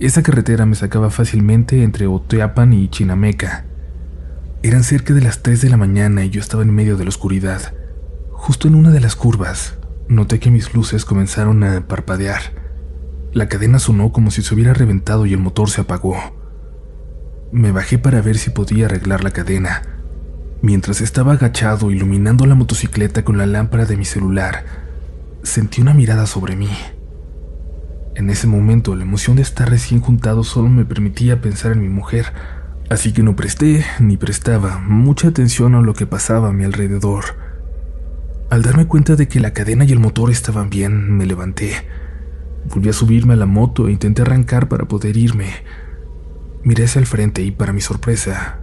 Esa 0.00 0.22
carretera 0.22 0.64
me 0.64 0.76
sacaba 0.76 1.10
fácilmente 1.10 1.82
entre 1.82 2.06
Oteapan 2.06 2.72
y 2.72 2.88
Chinameca. 2.88 3.64
Eran 4.62 4.84
cerca 4.84 5.14
de 5.14 5.20
las 5.20 5.42
3 5.42 5.60
de 5.60 5.70
la 5.70 5.76
mañana 5.76 6.24
y 6.24 6.30
yo 6.30 6.40
estaba 6.40 6.62
en 6.62 6.74
medio 6.74 6.96
de 6.96 7.04
la 7.04 7.10
oscuridad. 7.10 7.74
Justo 8.30 8.68
en 8.68 8.76
una 8.76 8.90
de 8.90 9.00
las 9.00 9.16
curvas, 9.16 9.78
noté 10.08 10.38
que 10.38 10.52
mis 10.52 10.74
luces 10.74 11.04
comenzaron 11.04 11.64
a 11.64 11.86
parpadear. 11.88 12.57
La 13.32 13.48
cadena 13.48 13.78
sonó 13.78 14.10
como 14.10 14.30
si 14.30 14.42
se 14.42 14.54
hubiera 14.54 14.72
reventado 14.72 15.26
y 15.26 15.34
el 15.34 15.38
motor 15.38 15.68
se 15.68 15.82
apagó. 15.82 16.16
Me 17.52 17.72
bajé 17.72 17.98
para 17.98 18.22
ver 18.22 18.38
si 18.38 18.50
podía 18.50 18.86
arreglar 18.86 19.22
la 19.22 19.30
cadena. 19.30 19.82
Mientras 20.62 21.00
estaba 21.00 21.34
agachado 21.34 21.90
iluminando 21.90 22.46
la 22.46 22.54
motocicleta 22.54 23.24
con 23.24 23.38
la 23.38 23.46
lámpara 23.46 23.84
de 23.84 23.96
mi 23.96 24.04
celular, 24.04 24.64
sentí 25.42 25.80
una 25.80 25.94
mirada 25.94 26.26
sobre 26.26 26.56
mí. 26.56 26.70
En 28.14 28.30
ese 28.30 28.46
momento 28.46 28.96
la 28.96 29.04
emoción 29.04 29.36
de 29.36 29.42
estar 29.42 29.70
recién 29.70 30.00
juntado 30.00 30.42
solo 30.42 30.68
me 30.68 30.84
permitía 30.84 31.40
pensar 31.40 31.72
en 31.72 31.82
mi 31.82 31.88
mujer, 31.88 32.32
así 32.90 33.12
que 33.12 33.22
no 33.22 33.36
presté 33.36 33.84
ni 34.00 34.16
prestaba 34.16 34.78
mucha 34.78 35.28
atención 35.28 35.74
a 35.74 35.80
lo 35.80 35.94
que 35.94 36.06
pasaba 36.06 36.48
a 36.48 36.52
mi 36.52 36.64
alrededor. 36.64 37.24
Al 38.50 38.62
darme 38.62 38.86
cuenta 38.86 39.14
de 39.14 39.28
que 39.28 39.38
la 39.40 39.52
cadena 39.52 39.84
y 39.84 39.92
el 39.92 40.00
motor 40.00 40.30
estaban 40.30 40.70
bien, 40.70 41.16
me 41.16 41.26
levanté. 41.26 41.86
Volví 42.66 42.88
a 42.88 42.92
subirme 42.92 43.34
a 43.34 43.36
la 43.36 43.46
moto 43.46 43.88
e 43.88 43.92
intenté 43.92 44.22
arrancar 44.22 44.68
para 44.68 44.86
poder 44.86 45.16
irme. 45.16 45.52
Miré 46.64 46.84
hacia 46.84 46.98
el 46.98 47.06
frente 47.06 47.42
y 47.42 47.50
para 47.50 47.72
mi 47.72 47.80
sorpresa, 47.80 48.60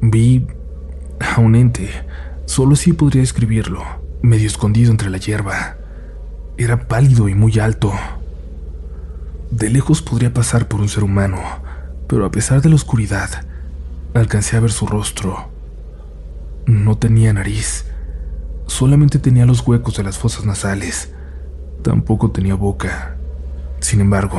vi 0.00 0.46
a 1.20 1.40
un 1.40 1.56
ente, 1.56 1.90
solo 2.46 2.76
sí 2.76 2.92
podría 2.92 3.22
describirlo, 3.22 3.82
medio 4.22 4.46
escondido 4.46 4.90
entre 4.90 5.10
la 5.10 5.18
hierba. 5.18 5.76
Era 6.56 6.88
pálido 6.88 7.28
y 7.28 7.34
muy 7.34 7.58
alto. 7.58 7.92
De 9.50 9.70
lejos 9.70 10.02
podría 10.02 10.32
pasar 10.32 10.68
por 10.68 10.80
un 10.80 10.88
ser 10.88 11.04
humano, 11.04 11.40
pero 12.06 12.24
a 12.24 12.30
pesar 12.30 12.62
de 12.62 12.68
la 12.68 12.76
oscuridad, 12.76 13.28
alcancé 14.14 14.56
a 14.56 14.60
ver 14.60 14.72
su 14.72 14.86
rostro. 14.86 15.50
No 16.66 16.98
tenía 16.98 17.32
nariz, 17.32 17.86
solamente 18.66 19.18
tenía 19.18 19.46
los 19.46 19.66
huecos 19.66 19.96
de 19.96 20.04
las 20.04 20.18
fosas 20.18 20.44
nasales. 20.44 21.14
Tampoco 21.88 22.30
tenía 22.30 22.54
boca. 22.54 23.16
Sin 23.80 24.02
embargo, 24.02 24.38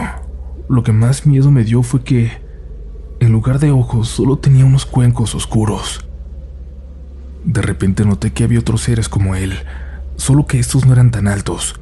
lo 0.69 0.83
que 0.83 0.91
más 0.91 1.25
miedo 1.25 1.49
me 1.49 1.63
dio 1.63 1.81
fue 1.81 2.03
que 2.03 2.31
en 3.19 3.31
lugar 3.31 3.57
de 3.57 3.71
ojos, 3.71 4.07
solo 4.07 4.37
tenía 4.37 4.65
unos 4.65 4.85
cuencos 4.85 5.33
oscuros. 5.33 6.05
De 7.43 7.63
repente 7.63 8.05
noté 8.05 8.33
que 8.33 8.43
había 8.43 8.59
otros 8.59 8.81
seres 8.81 9.09
como 9.09 9.33
él, 9.33 9.57
solo 10.15 10.45
que 10.45 10.59
estos 10.59 10.85
no 10.85 10.93
eran 10.93 11.09
tan 11.09 11.27
altos. 11.27 11.73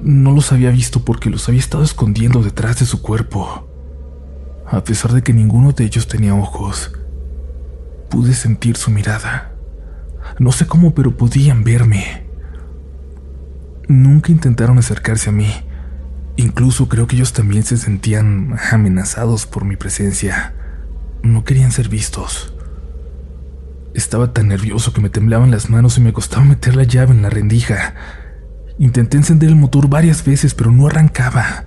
No 0.00 0.32
los 0.32 0.50
había 0.50 0.70
visto 0.70 1.04
porque 1.04 1.28
los 1.28 1.46
había 1.46 1.60
estado 1.60 1.84
escondiendo 1.84 2.42
detrás 2.42 2.80
de 2.80 2.86
su 2.86 3.02
cuerpo. 3.02 3.68
A 4.66 4.82
pesar 4.82 5.12
de 5.12 5.22
que 5.22 5.34
ninguno 5.34 5.72
de 5.72 5.84
ellos 5.84 6.08
tenía 6.08 6.34
ojos, 6.34 6.90
pude 8.08 8.32
sentir 8.32 8.78
su 8.78 8.90
mirada. 8.90 9.52
No 10.38 10.52
sé 10.52 10.66
cómo, 10.66 10.94
pero 10.94 11.18
podían 11.18 11.64
verme. 11.64 12.25
Nunca 13.88 14.32
intentaron 14.32 14.78
acercarse 14.78 15.30
a 15.30 15.32
mí, 15.32 15.50
Incluso 16.36 16.88
creo 16.88 17.06
que 17.06 17.16
ellos 17.16 17.32
también 17.32 17.62
se 17.62 17.78
sentían 17.78 18.56
amenazados 18.70 19.46
por 19.46 19.64
mi 19.64 19.76
presencia. 19.76 20.54
No 21.22 21.44
querían 21.44 21.72
ser 21.72 21.88
vistos. 21.88 22.54
Estaba 23.94 24.34
tan 24.34 24.48
nervioso 24.48 24.92
que 24.92 25.00
me 25.00 25.08
temblaban 25.08 25.50
las 25.50 25.70
manos 25.70 25.96
y 25.96 26.02
me 26.02 26.12
costaba 26.12 26.44
meter 26.44 26.76
la 26.76 26.82
llave 26.82 27.12
en 27.12 27.22
la 27.22 27.30
rendija. 27.30 27.94
Intenté 28.78 29.16
encender 29.16 29.48
el 29.48 29.56
motor 29.56 29.88
varias 29.88 30.22
veces, 30.22 30.54
pero 30.54 30.70
no 30.70 30.86
arrancaba. 30.86 31.64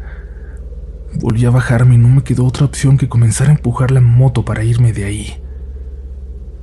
Volví 1.16 1.46
a 1.46 1.50
bajarme 1.50 1.96
y 1.96 1.98
no 1.98 2.08
me 2.08 2.24
quedó 2.24 2.46
otra 2.46 2.66
opción 2.66 3.00
que 3.00 3.10
comenzar 3.10 3.48
a 3.48 3.54
empujar 3.54 3.90
la 3.90 4.02
moto 4.02 4.46
para 4.46 4.64
irme 4.64 4.94
de 4.94 5.06
ahí. 5.06 5.44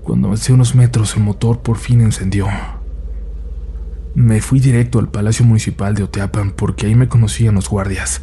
Cuando 0.05 0.29
avancé 0.29 0.53
unos 0.53 0.77
metros, 0.77 1.17
el 1.17 1.25
motor 1.25 1.61
por 1.63 1.79
fin 1.79 2.01
encendió. 2.01 2.47
Me 4.17 4.41
fui 4.41 4.61
directo 4.61 4.99
al 4.99 5.11
Palacio 5.11 5.45
Municipal 5.45 5.95
de 5.95 6.03
Oteapan 6.03 6.53
porque 6.53 6.87
ahí 6.87 6.95
me 6.95 7.07
conocían 7.07 7.55
los 7.55 7.69
guardias, 7.69 8.23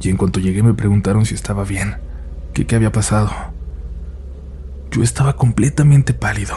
y 0.00 0.08
en 0.08 0.16
cuanto 0.16 0.40
llegué 0.40 0.62
me 0.62 0.72
preguntaron 0.72 1.26
si 1.26 1.34
estaba 1.34 1.64
bien, 1.64 1.96
qué 2.54 2.74
había 2.74 2.90
pasado. 2.92 3.30
Yo 4.90 5.02
estaba 5.02 5.36
completamente 5.36 6.14
pálido. 6.14 6.56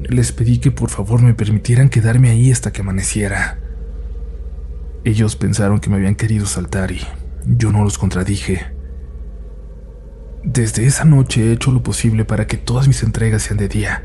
Les 0.00 0.32
pedí 0.32 0.58
que 0.58 0.72
por 0.72 0.90
favor 0.90 1.22
me 1.22 1.34
permitieran 1.34 1.88
quedarme 1.88 2.30
ahí 2.30 2.50
hasta 2.50 2.72
que 2.72 2.80
amaneciera. 2.80 3.60
Ellos 5.04 5.36
pensaron 5.36 5.78
que 5.78 5.88
me 5.88 5.94
habían 5.94 6.16
querido 6.16 6.46
saltar 6.46 6.90
y 6.90 7.00
yo 7.46 7.70
no 7.70 7.84
los 7.84 7.96
contradije. 7.96 8.74
Desde 10.42 10.84
esa 10.84 11.04
noche 11.04 11.44
he 11.44 11.52
hecho 11.52 11.70
lo 11.70 11.84
posible 11.84 12.24
para 12.24 12.48
que 12.48 12.56
todas 12.56 12.88
mis 12.88 13.04
entregas 13.04 13.42
sean 13.42 13.58
de 13.58 13.68
día. 13.68 14.02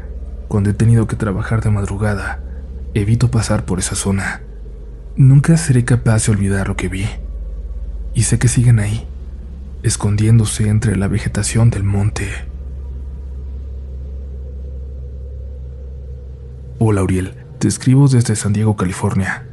Cuando 0.48 0.70
he 0.70 0.74
tenido 0.74 1.08
que 1.08 1.16
trabajar 1.16 1.64
de 1.64 1.72
madrugada, 1.72 2.44
Evito 2.96 3.30
pasar 3.30 3.66
por 3.66 3.78
esa 3.78 3.96
zona. 3.96 4.42
Nunca 5.16 5.58
seré 5.58 5.86
capaz 5.86 6.26
de 6.26 6.32
olvidar 6.32 6.70
lo 6.70 6.76
que 6.76 6.88
vi. 6.88 7.06
Y 8.16 8.24
sé 8.24 8.40
que 8.40 8.48
siguen 8.48 8.80
ahí, 8.80 9.06
escondiéndose 9.84 10.68
entre 10.68 10.96
la 10.96 11.08
vegetación 11.08 11.70
del 11.70 11.84
monte. 11.84 12.28
Hola 16.80 17.04
Uriel, 17.04 17.36
te 17.60 17.68
escribo 17.68 18.08
desde 18.08 18.36
San 18.36 18.54
Diego, 18.54 18.76
California. 18.76 19.46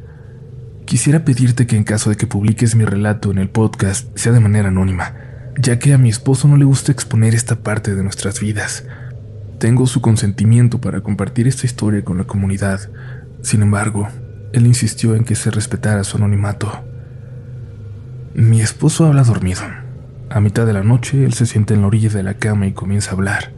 Quisiera 0.86 1.24
pedirte 1.26 1.66
que 1.66 1.76
en 1.76 1.84
caso 1.84 2.08
de 2.08 2.16
que 2.16 2.26
publiques 2.26 2.74
mi 2.74 2.86
relato 2.86 3.30
en 3.30 3.38
el 3.38 3.50
podcast 3.50 4.16
sea 4.16 4.32
de 4.32 4.40
manera 4.40 4.68
anónima, 4.68 5.14
ya 5.60 5.78
que 5.78 5.92
a 5.92 5.98
mi 5.98 6.08
esposo 6.08 6.48
no 6.48 6.56
le 6.56 6.64
gusta 6.64 6.90
exponer 6.90 7.34
esta 7.34 7.56
parte 7.56 7.94
de 7.94 8.02
nuestras 8.02 8.40
vidas. 8.40 8.86
Tengo 9.58 9.86
su 9.86 10.00
consentimiento 10.00 10.80
para 10.80 11.00
compartir 11.00 11.48
esta 11.48 11.66
historia 11.66 12.04
con 12.04 12.18
la 12.18 12.24
comunidad, 12.24 12.90
sin 13.42 13.62
embargo, 13.62 14.08
él 14.52 14.66
insistió 14.66 15.14
en 15.14 15.24
que 15.24 15.34
se 15.34 15.50
respetara 15.50 16.04
su 16.04 16.16
anonimato. 16.16 16.70
Mi 18.34 18.60
esposo 18.60 19.06
habla 19.06 19.22
dormido. 19.22 19.62
A 20.30 20.40
mitad 20.40 20.66
de 20.66 20.72
la 20.72 20.82
noche, 20.82 21.24
él 21.24 21.32
se 21.34 21.46
sienta 21.46 21.74
en 21.74 21.82
la 21.82 21.86
orilla 21.86 22.10
de 22.10 22.22
la 22.22 22.34
cama 22.34 22.66
y 22.66 22.72
comienza 22.72 23.10
a 23.10 23.14
hablar. 23.14 23.52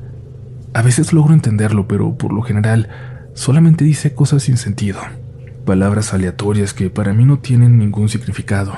A 0.74 0.82
veces 0.82 1.12
logro 1.12 1.34
entenderlo, 1.34 1.88
pero 1.88 2.16
por 2.16 2.32
lo 2.32 2.42
general 2.42 2.88
solamente 3.34 3.84
dice 3.84 4.14
cosas 4.14 4.42
sin 4.42 4.56
sentido, 4.56 5.00
palabras 5.64 6.12
aleatorias 6.12 6.74
que 6.74 6.90
para 6.90 7.14
mí 7.14 7.24
no 7.24 7.38
tienen 7.38 7.78
ningún 7.78 8.08
significado. 8.08 8.74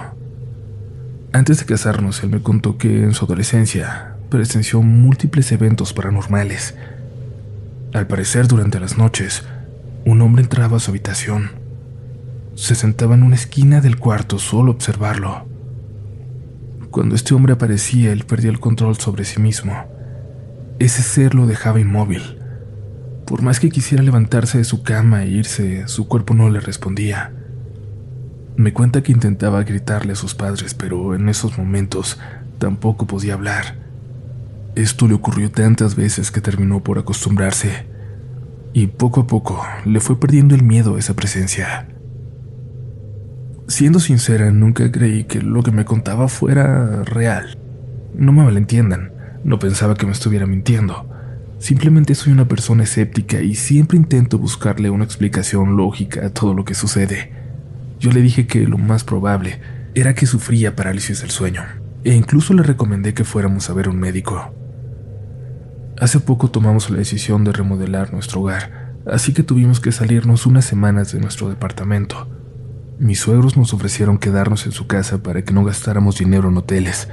Antes 1.32 1.58
de 1.58 1.64
casarnos, 1.64 2.22
él 2.22 2.30
me 2.30 2.42
contó 2.42 2.76
que 2.76 3.02
en 3.04 3.14
su 3.14 3.24
adolescencia 3.24 4.16
presenció 4.30 4.82
múltiples 4.82 5.52
eventos 5.52 5.92
paranormales. 5.92 6.74
Al 7.92 8.06
parecer, 8.06 8.48
durante 8.48 8.80
las 8.80 8.98
noches, 8.98 9.44
un 10.04 10.22
hombre 10.22 10.42
entraba 10.42 10.78
a 10.78 10.80
su 10.80 10.90
habitación. 10.90 11.50
Se 12.54 12.74
sentaba 12.74 13.14
en 13.14 13.22
una 13.22 13.34
esquina 13.34 13.80
del 13.80 13.98
cuarto 13.98 14.38
solo 14.38 14.72
observarlo. 14.72 15.46
Cuando 16.90 17.14
este 17.14 17.34
hombre 17.34 17.52
aparecía, 17.52 18.12
él 18.12 18.24
perdía 18.24 18.50
el 18.50 18.60
control 18.60 18.96
sobre 18.96 19.24
sí 19.24 19.40
mismo. 19.40 19.84
Ese 20.78 21.02
ser 21.02 21.34
lo 21.34 21.46
dejaba 21.46 21.80
inmóvil. 21.80 22.38
Por 23.26 23.42
más 23.42 23.60
que 23.60 23.70
quisiera 23.70 24.02
levantarse 24.02 24.58
de 24.58 24.64
su 24.64 24.82
cama 24.82 25.22
e 25.22 25.28
irse, 25.28 25.86
su 25.86 26.08
cuerpo 26.08 26.34
no 26.34 26.50
le 26.50 26.60
respondía. 26.60 27.32
Me 28.56 28.72
cuenta 28.72 29.02
que 29.02 29.12
intentaba 29.12 29.62
gritarle 29.62 30.14
a 30.14 30.16
sus 30.16 30.34
padres, 30.34 30.74
pero 30.74 31.14
en 31.14 31.28
esos 31.28 31.56
momentos 31.56 32.18
tampoco 32.58 33.06
podía 33.06 33.34
hablar. 33.34 33.76
Esto 34.74 35.06
le 35.06 35.14
ocurrió 35.14 35.50
tantas 35.50 35.94
veces 35.94 36.30
que 36.30 36.40
terminó 36.40 36.82
por 36.82 36.98
acostumbrarse 36.98 37.89
y 38.72 38.86
poco 38.86 39.20
a 39.20 39.26
poco 39.26 39.62
le 39.84 40.00
fue 40.00 40.18
perdiendo 40.18 40.54
el 40.54 40.62
miedo 40.62 40.96
a 40.96 40.98
esa 40.98 41.14
presencia. 41.14 41.88
Siendo 43.66 44.00
sincera, 44.00 44.50
nunca 44.50 44.90
creí 44.90 45.24
que 45.24 45.40
lo 45.40 45.62
que 45.62 45.70
me 45.70 45.84
contaba 45.84 46.28
fuera 46.28 47.04
real. 47.04 47.56
No 48.14 48.32
me 48.32 48.42
malentiendan, 48.42 49.12
no 49.44 49.58
pensaba 49.58 49.94
que 49.94 50.06
me 50.06 50.12
estuviera 50.12 50.46
mintiendo. 50.46 51.08
Simplemente 51.58 52.14
soy 52.14 52.32
una 52.32 52.48
persona 52.48 52.84
escéptica 52.84 53.40
y 53.40 53.54
siempre 53.54 53.96
intento 53.96 54.38
buscarle 54.38 54.90
una 54.90 55.04
explicación 55.04 55.76
lógica 55.76 56.26
a 56.26 56.30
todo 56.30 56.54
lo 56.54 56.64
que 56.64 56.74
sucede. 56.74 57.32
Yo 58.00 58.10
le 58.10 58.22
dije 58.22 58.46
que 58.46 58.66
lo 58.66 58.78
más 58.78 59.04
probable 59.04 59.60
era 59.94 60.14
que 60.14 60.26
sufría 60.26 60.74
parálisis 60.74 61.20
del 61.20 61.30
sueño, 61.30 61.62
e 62.02 62.14
incluso 62.14 62.54
le 62.54 62.62
recomendé 62.62 63.12
que 63.14 63.24
fuéramos 63.24 63.68
a 63.68 63.74
ver 63.74 63.88
un 63.88 63.98
médico. 63.98 64.54
Hace 66.00 66.18
poco 66.18 66.50
tomamos 66.50 66.88
la 66.88 66.96
decisión 66.96 67.44
de 67.44 67.52
remodelar 67.52 68.10
nuestro 68.10 68.40
hogar, 68.40 68.94
así 69.04 69.34
que 69.34 69.42
tuvimos 69.42 69.80
que 69.80 69.92
salirnos 69.92 70.46
unas 70.46 70.64
semanas 70.64 71.12
de 71.12 71.20
nuestro 71.20 71.50
departamento. 71.50 72.26
Mis 72.98 73.20
suegros 73.20 73.58
nos 73.58 73.74
ofrecieron 73.74 74.16
quedarnos 74.16 74.64
en 74.64 74.72
su 74.72 74.86
casa 74.86 75.22
para 75.22 75.42
que 75.42 75.52
no 75.52 75.62
gastáramos 75.62 76.16
dinero 76.16 76.48
en 76.48 76.56
hoteles. 76.56 77.08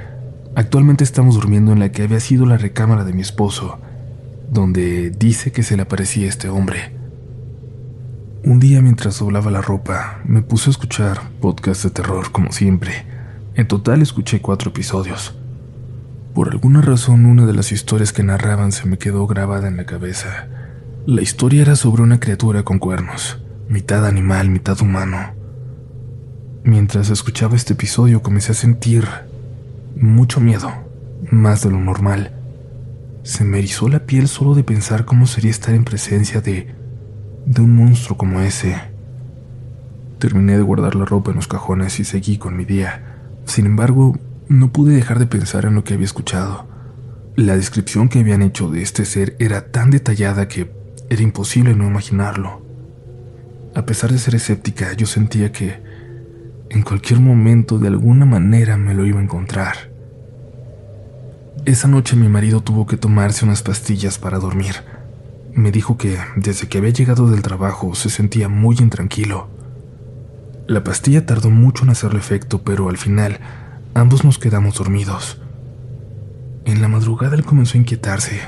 Actualmente 0.54 1.04
estamos 1.04 1.34
durmiendo 1.34 1.70
en 1.72 1.80
la 1.80 1.92
que 1.92 2.02
había 2.02 2.18
sido 2.18 2.46
la 2.46 2.56
recámara 2.56 3.04
de 3.04 3.12
mi 3.12 3.20
esposo, 3.20 3.78
donde 4.50 5.10
dice 5.10 5.52
que 5.52 5.62
se 5.62 5.76
le 5.76 5.82
aparecía 5.82 6.26
este 6.26 6.48
hombre. 6.48 6.96
Un 8.42 8.58
día 8.58 8.80
mientras 8.80 9.18
doblaba 9.18 9.50
la 9.50 9.60
ropa, 9.60 10.22
me 10.24 10.40
puse 10.40 10.70
a 10.70 10.72
escuchar 10.72 11.30
podcasts 11.42 11.84
de 11.84 11.90
terror 11.90 12.32
como 12.32 12.52
siempre. 12.52 13.04
En 13.54 13.68
total 13.68 14.00
escuché 14.00 14.40
cuatro 14.40 14.70
episodios. 14.70 15.37
Por 16.34 16.50
alguna 16.50 16.80
razón 16.80 17.26
una 17.26 17.46
de 17.46 17.54
las 17.54 17.72
historias 17.72 18.12
que 18.12 18.22
narraban 18.22 18.72
se 18.72 18.86
me 18.86 18.98
quedó 18.98 19.26
grabada 19.26 19.68
en 19.68 19.76
la 19.76 19.86
cabeza. 19.86 20.48
La 21.06 21.22
historia 21.22 21.62
era 21.62 21.76
sobre 21.76 22.02
una 22.02 22.20
criatura 22.20 22.62
con 22.62 22.78
cuernos, 22.78 23.38
mitad 23.68 24.06
animal, 24.06 24.48
mitad 24.48 24.80
humano. 24.80 25.34
Mientras 26.64 27.10
escuchaba 27.10 27.56
este 27.56 27.72
episodio 27.72 28.22
comencé 28.22 28.52
a 28.52 28.54
sentir 28.54 29.06
mucho 29.96 30.40
miedo, 30.40 30.70
más 31.30 31.62
de 31.62 31.70
lo 31.70 31.80
normal. 31.80 32.32
Se 33.22 33.44
me 33.44 33.58
erizó 33.58 33.88
la 33.88 34.00
piel 34.00 34.28
solo 34.28 34.54
de 34.54 34.64
pensar 34.64 35.04
cómo 35.04 35.26
sería 35.26 35.50
estar 35.50 35.74
en 35.74 35.84
presencia 35.84 36.40
de 36.40 36.78
de 37.48 37.62
un 37.62 37.74
monstruo 37.74 38.18
como 38.18 38.40
ese. 38.40 38.76
Terminé 40.18 40.58
de 40.58 40.62
guardar 40.62 40.94
la 40.94 41.06
ropa 41.06 41.30
en 41.30 41.36
los 41.36 41.48
cajones 41.48 41.98
y 41.98 42.04
seguí 42.04 42.36
con 42.36 42.54
mi 42.56 42.66
día. 42.66 43.16
Sin 43.46 43.64
embargo, 43.64 44.18
no 44.48 44.72
pude 44.72 44.94
dejar 44.94 45.18
de 45.18 45.26
pensar 45.26 45.66
en 45.66 45.74
lo 45.74 45.84
que 45.84 45.94
había 45.94 46.06
escuchado. 46.06 46.66
La 47.36 47.56
descripción 47.56 48.08
que 48.08 48.20
habían 48.20 48.42
hecho 48.42 48.68
de 48.70 48.82
este 48.82 49.04
ser 49.04 49.36
era 49.38 49.70
tan 49.70 49.90
detallada 49.90 50.48
que 50.48 50.72
era 51.10 51.22
imposible 51.22 51.74
no 51.74 51.86
imaginarlo. 51.86 52.62
A 53.74 53.86
pesar 53.86 54.10
de 54.10 54.18
ser 54.18 54.34
escéptica, 54.34 54.92
yo 54.94 55.06
sentía 55.06 55.52
que 55.52 55.80
en 56.70 56.82
cualquier 56.82 57.20
momento 57.20 57.78
de 57.78 57.88
alguna 57.88 58.24
manera 58.24 58.76
me 58.76 58.94
lo 58.94 59.06
iba 59.06 59.20
a 59.20 59.22
encontrar. 59.22 59.90
Esa 61.64 61.86
noche 61.86 62.16
mi 62.16 62.28
marido 62.28 62.62
tuvo 62.62 62.86
que 62.86 62.96
tomarse 62.96 63.44
unas 63.44 63.62
pastillas 63.62 64.18
para 64.18 64.38
dormir. 64.38 64.76
Me 65.52 65.70
dijo 65.70 65.96
que 65.96 66.18
desde 66.36 66.68
que 66.68 66.78
había 66.78 66.90
llegado 66.90 67.30
del 67.30 67.42
trabajo 67.42 67.94
se 67.94 68.10
sentía 68.10 68.48
muy 68.48 68.76
intranquilo. 68.78 69.48
La 70.66 70.84
pastilla 70.84 71.26
tardó 71.26 71.50
mucho 71.50 71.84
en 71.84 71.90
hacerle 71.90 72.18
efecto, 72.18 72.62
pero 72.62 72.88
al 72.88 72.96
final 72.96 73.38
Ambos 73.94 74.24
nos 74.24 74.38
quedamos 74.38 74.76
dormidos. 74.76 75.40
En 76.64 76.82
la 76.82 76.88
madrugada 76.88 77.34
él 77.34 77.44
comenzó 77.44 77.76
a 77.76 77.80
inquietarse. 77.80 78.40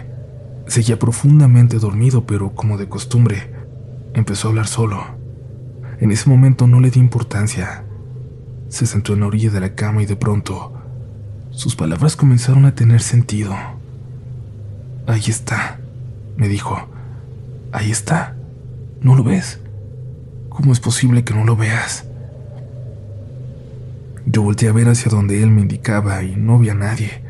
Seguía 0.67 0.99
profundamente 0.99 1.79
dormido, 1.79 2.27
pero 2.27 2.55
como 2.55 2.79
de 2.79 2.89
costumbre, 2.89 3.51
empezó 4.15 4.49
a 4.49 4.51
hablar 4.51 4.67
solo. 4.67 5.05
En 5.99 6.13
ese 6.13 6.29
momento 6.31 6.67
no 6.67 6.81
le 6.81 6.91
di 6.91 7.01
importancia. 7.01 7.85
Se 8.69 8.87
sentó 8.87 9.15
en 9.15 9.21
la 9.21 9.27
orilla 9.27 9.51
de 9.51 9.61
la 9.61 9.75
cama 9.75 10.03
y 10.03 10.07
de 10.07 10.17
pronto 10.17 10.73
sus 11.51 11.75
palabras 11.75 12.15
comenzaron 12.15 12.65
a 12.65 12.75
tener 12.75 13.03
sentido. 13.03 13.55
Ahí 15.07 15.25
está, 15.27 15.81
me 16.37 16.49
dijo. 16.49 16.89
Ahí 17.73 17.91
está. 17.91 18.37
¿No 19.01 19.17
lo 19.17 19.25
ves? 19.25 19.61
¿Cómo 20.49 20.73
es 20.73 20.81
posible 20.81 21.25
que 21.25 21.35
no 21.35 21.45
lo 21.45 21.57
veas? 21.57 22.07
Yo 24.27 24.43
volteé 24.43 24.69
a 24.69 24.73
ver 24.73 24.89
hacia 24.89 25.11
donde 25.11 25.43
él 25.43 25.51
me 25.51 25.63
indicaba 25.63 26.23
y 26.23 26.37
no 26.37 26.59
vi 26.59 26.69
a 26.69 26.75
nadie. 26.75 27.23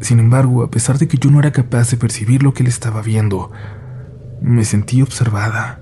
Sin 0.00 0.18
embargo, 0.18 0.62
a 0.62 0.70
pesar 0.70 0.98
de 0.98 1.08
que 1.08 1.18
yo 1.18 1.30
no 1.30 1.38
era 1.38 1.52
capaz 1.52 1.90
de 1.90 1.96
percibir 1.96 2.42
lo 2.42 2.52
que 2.52 2.62
él 2.62 2.68
estaba 2.68 3.02
viendo, 3.02 3.50
me 4.40 4.64
sentí 4.64 5.02
observada. 5.02 5.80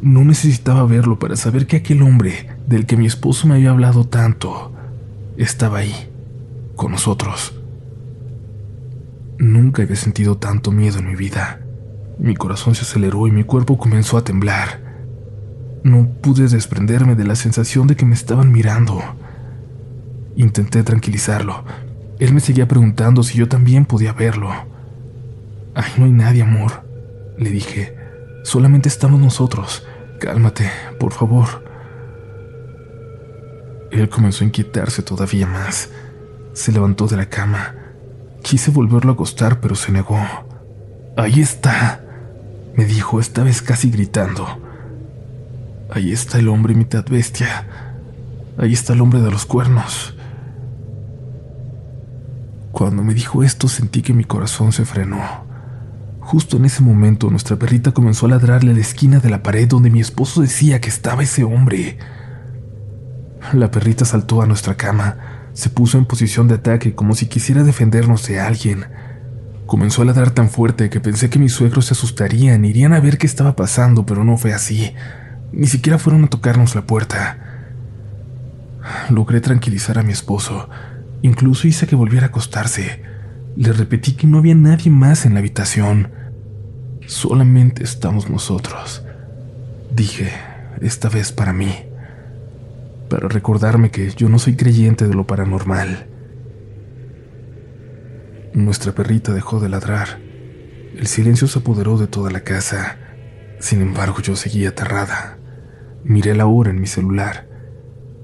No 0.00 0.24
necesitaba 0.24 0.84
verlo 0.84 1.18
para 1.18 1.36
saber 1.36 1.66
que 1.66 1.76
aquel 1.76 2.02
hombre 2.02 2.48
del 2.66 2.86
que 2.86 2.96
mi 2.96 3.06
esposo 3.06 3.46
me 3.46 3.54
había 3.54 3.70
hablado 3.70 4.04
tanto 4.06 4.72
estaba 5.36 5.78
ahí, 5.78 5.94
con 6.76 6.92
nosotros. 6.92 7.54
Nunca 9.38 9.82
había 9.82 9.96
sentido 9.96 10.36
tanto 10.36 10.70
miedo 10.70 10.98
en 10.98 11.08
mi 11.08 11.16
vida. 11.16 11.60
Mi 12.18 12.34
corazón 12.34 12.74
se 12.74 12.82
aceleró 12.82 13.26
y 13.26 13.32
mi 13.32 13.44
cuerpo 13.44 13.78
comenzó 13.78 14.16
a 14.16 14.24
temblar. 14.24 14.80
No 15.82 16.08
pude 16.20 16.48
desprenderme 16.48 17.14
de 17.14 17.24
la 17.24 17.34
sensación 17.34 17.86
de 17.86 17.96
que 17.96 18.06
me 18.06 18.14
estaban 18.14 18.52
mirando. 18.52 19.02
Intenté 20.36 20.82
tranquilizarlo. 20.82 21.64
Él 22.18 22.32
me 22.32 22.40
seguía 22.40 22.68
preguntando 22.68 23.22
si 23.22 23.38
yo 23.38 23.48
también 23.48 23.84
podía 23.84 24.12
verlo. 24.12 24.50
Ay, 25.74 25.92
no 25.96 26.04
hay 26.04 26.12
nadie, 26.12 26.42
amor, 26.42 26.84
le 27.36 27.50
dije. 27.50 27.96
Solamente 28.44 28.88
estamos 28.88 29.20
nosotros. 29.20 29.86
Cálmate, 30.20 30.70
por 30.98 31.12
favor. 31.12 31.64
Él 33.90 34.08
comenzó 34.08 34.44
a 34.44 34.46
inquietarse 34.46 35.02
todavía 35.02 35.46
más. 35.46 35.90
Se 36.52 36.72
levantó 36.72 37.06
de 37.06 37.16
la 37.16 37.26
cama. 37.26 37.74
Quise 38.42 38.70
volverlo 38.70 39.12
a 39.12 39.14
acostar, 39.14 39.60
pero 39.60 39.74
se 39.74 39.92
negó. 39.92 40.18
Ahí 41.16 41.40
está, 41.40 42.00
me 42.76 42.84
dijo, 42.84 43.20
esta 43.20 43.44
vez 43.44 43.62
casi 43.62 43.90
gritando. 43.90 44.46
Ahí 45.90 46.12
está 46.12 46.38
el 46.38 46.48
hombre 46.48 46.74
mitad 46.74 47.04
bestia. 47.08 47.66
Ahí 48.58 48.72
está 48.72 48.92
el 48.92 49.00
hombre 49.00 49.20
de 49.20 49.30
los 49.30 49.46
cuernos. 49.46 50.13
Cuando 52.74 53.04
me 53.04 53.14
dijo 53.14 53.44
esto 53.44 53.68
sentí 53.68 54.02
que 54.02 54.12
mi 54.12 54.24
corazón 54.24 54.72
se 54.72 54.84
frenó. 54.84 55.22
Justo 56.18 56.56
en 56.56 56.64
ese 56.64 56.82
momento 56.82 57.30
nuestra 57.30 57.56
perrita 57.56 57.92
comenzó 57.92 58.26
a 58.26 58.30
ladrarle 58.30 58.72
a 58.72 58.74
la 58.74 58.80
esquina 58.80 59.20
de 59.20 59.30
la 59.30 59.44
pared 59.44 59.68
donde 59.68 59.90
mi 59.90 60.00
esposo 60.00 60.40
decía 60.42 60.80
que 60.80 60.88
estaba 60.88 61.22
ese 61.22 61.44
hombre. 61.44 61.98
La 63.52 63.70
perrita 63.70 64.04
saltó 64.04 64.42
a 64.42 64.46
nuestra 64.46 64.74
cama, 64.74 65.18
se 65.52 65.70
puso 65.70 65.98
en 65.98 66.04
posición 66.04 66.48
de 66.48 66.56
ataque 66.56 66.96
como 66.96 67.14
si 67.14 67.26
quisiera 67.26 67.62
defendernos 67.62 68.26
de 68.26 68.40
alguien. 68.40 68.86
Comenzó 69.66 70.02
a 70.02 70.06
ladrar 70.06 70.32
tan 70.32 70.50
fuerte 70.50 70.90
que 70.90 70.98
pensé 70.98 71.30
que 71.30 71.38
mis 71.38 71.52
suegros 71.52 71.86
se 71.86 71.94
asustarían, 71.94 72.64
irían 72.64 72.92
a 72.92 72.98
ver 72.98 73.18
qué 73.18 73.28
estaba 73.28 73.54
pasando, 73.54 74.04
pero 74.04 74.24
no 74.24 74.36
fue 74.36 74.52
así. 74.52 74.92
Ni 75.52 75.68
siquiera 75.68 76.00
fueron 76.00 76.24
a 76.24 76.26
tocarnos 76.28 76.74
la 76.74 76.82
puerta. 76.82 77.38
Logré 79.10 79.40
tranquilizar 79.40 79.96
a 79.96 80.02
mi 80.02 80.12
esposo. 80.12 80.68
Incluso 81.24 81.66
hice 81.66 81.86
que 81.86 81.96
volviera 81.96 82.26
a 82.26 82.28
acostarse. 82.28 83.00
Le 83.56 83.72
repetí 83.72 84.12
que 84.12 84.26
no 84.26 84.36
había 84.36 84.54
nadie 84.54 84.90
más 84.90 85.24
en 85.24 85.32
la 85.32 85.40
habitación. 85.40 86.10
Solamente 87.06 87.82
estamos 87.82 88.28
nosotros. 88.28 89.02
Dije, 89.90 90.30
esta 90.82 91.08
vez 91.08 91.32
para 91.32 91.54
mí. 91.54 91.72
Para 93.08 93.28
recordarme 93.28 93.90
que 93.90 94.10
yo 94.10 94.28
no 94.28 94.38
soy 94.38 94.54
creyente 94.54 95.08
de 95.08 95.14
lo 95.14 95.26
paranormal. 95.26 96.08
Nuestra 98.52 98.92
perrita 98.92 99.32
dejó 99.32 99.60
de 99.60 99.70
ladrar. 99.70 100.18
El 100.94 101.06
silencio 101.06 101.48
se 101.48 101.60
apoderó 101.60 101.96
de 101.96 102.06
toda 102.06 102.30
la 102.30 102.40
casa. 102.40 102.98
Sin 103.60 103.80
embargo, 103.80 104.20
yo 104.20 104.36
seguía 104.36 104.68
aterrada. 104.68 105.38
Miré 106.04 106.34
la 106.34 106.44
hora 106.44 106.68
en 106.68 106.82
mi 106.82 106.86
celular. 106.86 107.48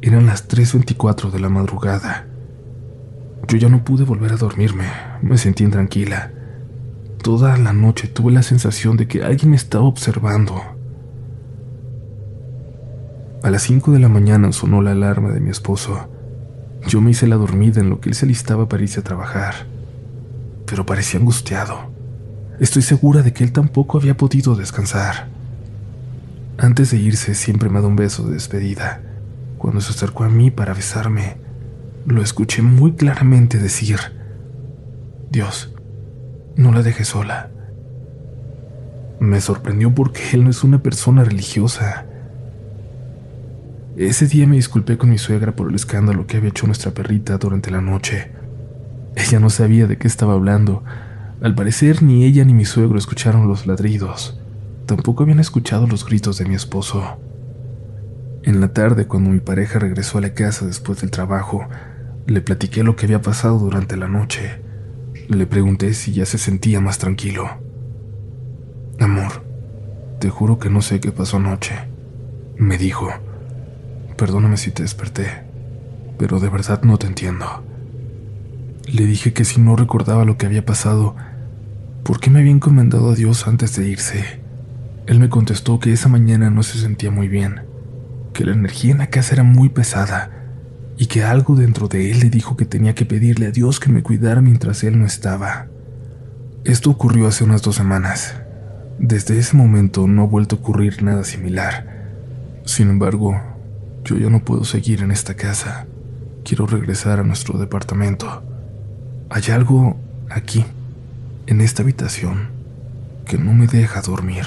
Eran 0.02 0.26
las 0.26 0.50
3.24 0.50 1.30
de 1.30 1.40
la 1.40 1.48
madrugada. 1.48 2.29
Yo 3.50 3.56
ya 3.56 3.68
no 3.68 3.82
pude 3.82 4.04
volver 4.04 4.32
a 4.32 4.36
dormirme, 4.36 4.84
me 5.22 5.36
sentí 5.36 5.64
intranquila. 5.64 6.30
Toda 7.20 7.56
la 7.56 7.72
noche 7.72 8.06
tuve 8.06 8.30
la 8.30 8.44
sensación 8.44 8.96
de 8.96 9.08
que 9.08 9.24
alguien 9.24 9.50
me 9.50 9.56
estaba 9.56 9.82
observando. 9.82 10.62
A 13.42 13.50
las 13.50 13.62
5 13.64 13.90
de 13.90 13.98
la 13.98 14.08
mañana 14.08 14.52
sonó 14.52 14.82
la 14.82 14.92
alarma 14.92 15.32
de 15.32 15.40
mi 15.40 15.50
esposo. 15.50 16.08
Yo 16.86 17.00
me 17.00 17.10
hice 17.10 17.26
la 17.26 17.34
dormida 17.34 17.80
en 17.80 17.90
lo 17.90 17.98
que 18.00 18.10
él 18.10 18.14
se 18.14 18.24
listaba 18.24 18.68
para 18.68 18.84
irse 18.84 19.00
a 19.00 19.04
trabajar, 19.04 19.66
pero 20.64 20.86
parecía 20.86 21.18
angustiado. 21.18 21.90
Estoy 22.60 22.82
segura 22.82 23.22
de 23.22 23.32
que 23.32 23.42
él 23.42 23.50
tampoco 23.50 23.98
había 23.98 24.16
podido 24.16 24.54
descansar. 24.54 25.26
Antes 26.56 26.92
de 26.92 26.98
irse 26.98 27.34
siempre 27.34 27.68
me 27.68 27.80
da 27.80 27.88
un 27.88 27.96
beso 27.96 28.22
de 28.28 28.34
despedida. 28.34 29.02
Cuando 29.58 29.80
se 29.80 29.90
acercó 29.90 30.22
a 30.22 30.28
mí 30.28 30.52
para 30.52 30.72
besarme, 30.72 31.39
lo 32.06 32.22
escuché 32.22 32.62
muy 32.62 32.92
claramente 32.92 33.58
decir, 33.58 33.98
Dios, 35.30 35.72
no 36.56 36.72
la 36.72 36.82
dejes 36.82 37.08
sola. 37.08 37.50
Me 39.20 39.40
sorprendió 39.40 39.94
porque 39.94 40.20
él 40.32 40.44
no 40.44 40.50
es 40.50 40.64
una 40.64 40.82
persona 40.82 41.24
religiosa. 41.24 42.06
Ese 43.96 44.26
día 44.26 44.46
me 44.46 44.56
disculpé 44.56 44.96
con 44.96 45.10
mi 45.10 45.18
suegra 45.18 45.54
por 45.54 45.68
el 45.68 45.74
escándalo 45.74 46.26
que 46.26 46.38
había 46.38 46.50
hecho 46.50 46.66
nuestra 46.66 46.92
perrita 46.92 47.36
durante 47.36 47.70
la 47.70 47.80
noche. 47.80 48.30
Ella 49.14 49.40
no 49.40 49.50
sabía 49.50 49.86
de 49.86 49.98
qué 49.98 50.08
estaba 50.08 50.32
hablando. 50.32 50.82
Al 51.42 51.54
parecer 51.54 52.02
ni 52.02 52.24
ella 52.24 52.44
ni 52.44 52.54
mi 52.54 52.64
suegro 52.64 52.98
escucharon 52.98 53.46
los 53.46 53.66
ladridos. 53.66 54.40
Tampoco 54.86 55.22
habían 55.22 55.40
escuchado 55.40 55.86
los 55.86 56.06
gritos 56.06 56.38
de 56.38 56.46
mi 56.46 56.54
esposo. 56.54 57.18
En 58.42 58.60
la 58.60 58.72
tarde, 58.72 59.06
cuando 59.06 59.30
mi 59.30 59.40
pareja 59.40 59.78
regresó 59.78 60.18
a 60.18 60.22
la 60.22 60.32
casa 60.32 60.66
después 60.66 61.02
del 61.02 61.10
trabajo, 61.10 61.68
le 62.26 62.40
platiqué 62.40 62.82
lo 62.82 62.96
que 62.96 63.06
había 63.06 63.22
pasado 63.22 63.58
durante 63.58 63.96
la 63.96 64.08
noche. 64.08 64.60
Le 65.28 65.46
pregunté 65.46 65.94
si 65.94 66.12
ya 66.12 66.26
se 66.26 66.38
sentía 66.38 66.80
más 66.80 66.98
tranquilo. 66.98 67.48
Amor, 68.98 69.44
te 70.18 70.28
juro 70.30 70.58
que 70.58 70.70
no 70.70 70.82
sé 70.82 71.00
qué 71.00 71.12
pasó 71.12 71.38
anoche, 71.38 71.74
me 72.56 72.78
dijo. 72.78 73.08
Perdóname 74.16 74.56
si 74.56 74.70
te 74.70 74.82
desperté, 74.82 75.26
pero 76.18 76.40
de 76.40 76.48
verdad 76.48 76.82
no 76.82 76.98
te 76.98 77.06
entiendo. 77.06 77.64
Le 78.86 79.06
dije 79.06 79.32
que 79.32 79.44
si 79.44 79.60
no 79.60 79.76
recordaba 79.76 80.24
lo 80.24 80.36
que 80.36 80.46
había 80.46 80.64
pasado, 80.64 81.16
¿por 82.02 82.20
qué 82.20 82.30
me 82.30 82.40
había 82.40 82.52
encomendado 82.52 83.10
a 83.10 83.14
Dios 83.14 83.46
antes 83.46 83.76
de 83.76 83.88
irse? 83.88 84.40
Él 85.06 85.18
me 85.18 85.28
contestó 85.28 85.78
que 85.78 85.92
esa 85.92 86.08
mañana 86.08 86.50
no 86.50 86.62
se 86.62 86.78
sentía 86.78 87.10
muy 87.10 87.28
bien 87.28 87.70
que 88.32 88.44
la 88.44 88.52
energía 88.52 88.92
en 88.92 88.98
la 88.98 89.08
casa 89.08 89.34
era 89.34 89.42
muy 89.42 89.68
pesada 89.68 90.30
y 91.00 91.06
que 91.06 91.24
algo 91.24 91.56
dentro 91.56 91.88
de 91.88 92.10
él 92.10 92.20
le 92.20 92.28
dijo 92.28 92.58
que 92.58 92.66
tenía 92.66 92.94
que 92.94 93.06
pedirle 93.06 93.46
a 93.46 93.50
Dios 93.50 93.80
que 93.80 93.88
me 93.88 94.02
cuidara 94.02 94.42
mientras 94.42 94.84
él 94.84 94.98
no 94.98 95.06
estaba. 95.06 95.66
Esto 96.64 96.90
ocurrió 96.90 97.26
hace 97.26 97.42
unas 97.42 97.62
dos 97.62 97.76
semanas. 97.76 98.34
Desde 98.98 99.38
ese 99.38 99.56
momento 99.56 100.06
no 100.06 100.24
ha 100.24 100.26
vuelto 100.26 100.56
a 100.56 100.58
ocurrir 100.58 101.02
nada 101.02 101.24
similar. 101.24 102.04
Sin 102.66 102.90
embargo, 102.90 103.40
yo 104.04 104.18
ya 104.18 104.28
no 104.28 104.44
puedo 104.44 104.64
seguir 104.64 105.00
en 105.00 105.10
esta 105.10 105.32
casa. 105.36 105.86
Quiero 106.44 106.66
regresar 106.66 107.18
a 107.18 107.24
nuestro 107.24 107.58
departamento. 107.58 108.42
Hay 109.30 109.44
algo 109.50 109.96
aquí, 110.28 110.66
en 111.46 111.62
esta 111.62 111.82
habitación, 111.82 112.50
que 113.24 113.38
no 113.38 113.54
me 113.54 113.66
deja 113.66 114.02
dormir. 114.02 114.44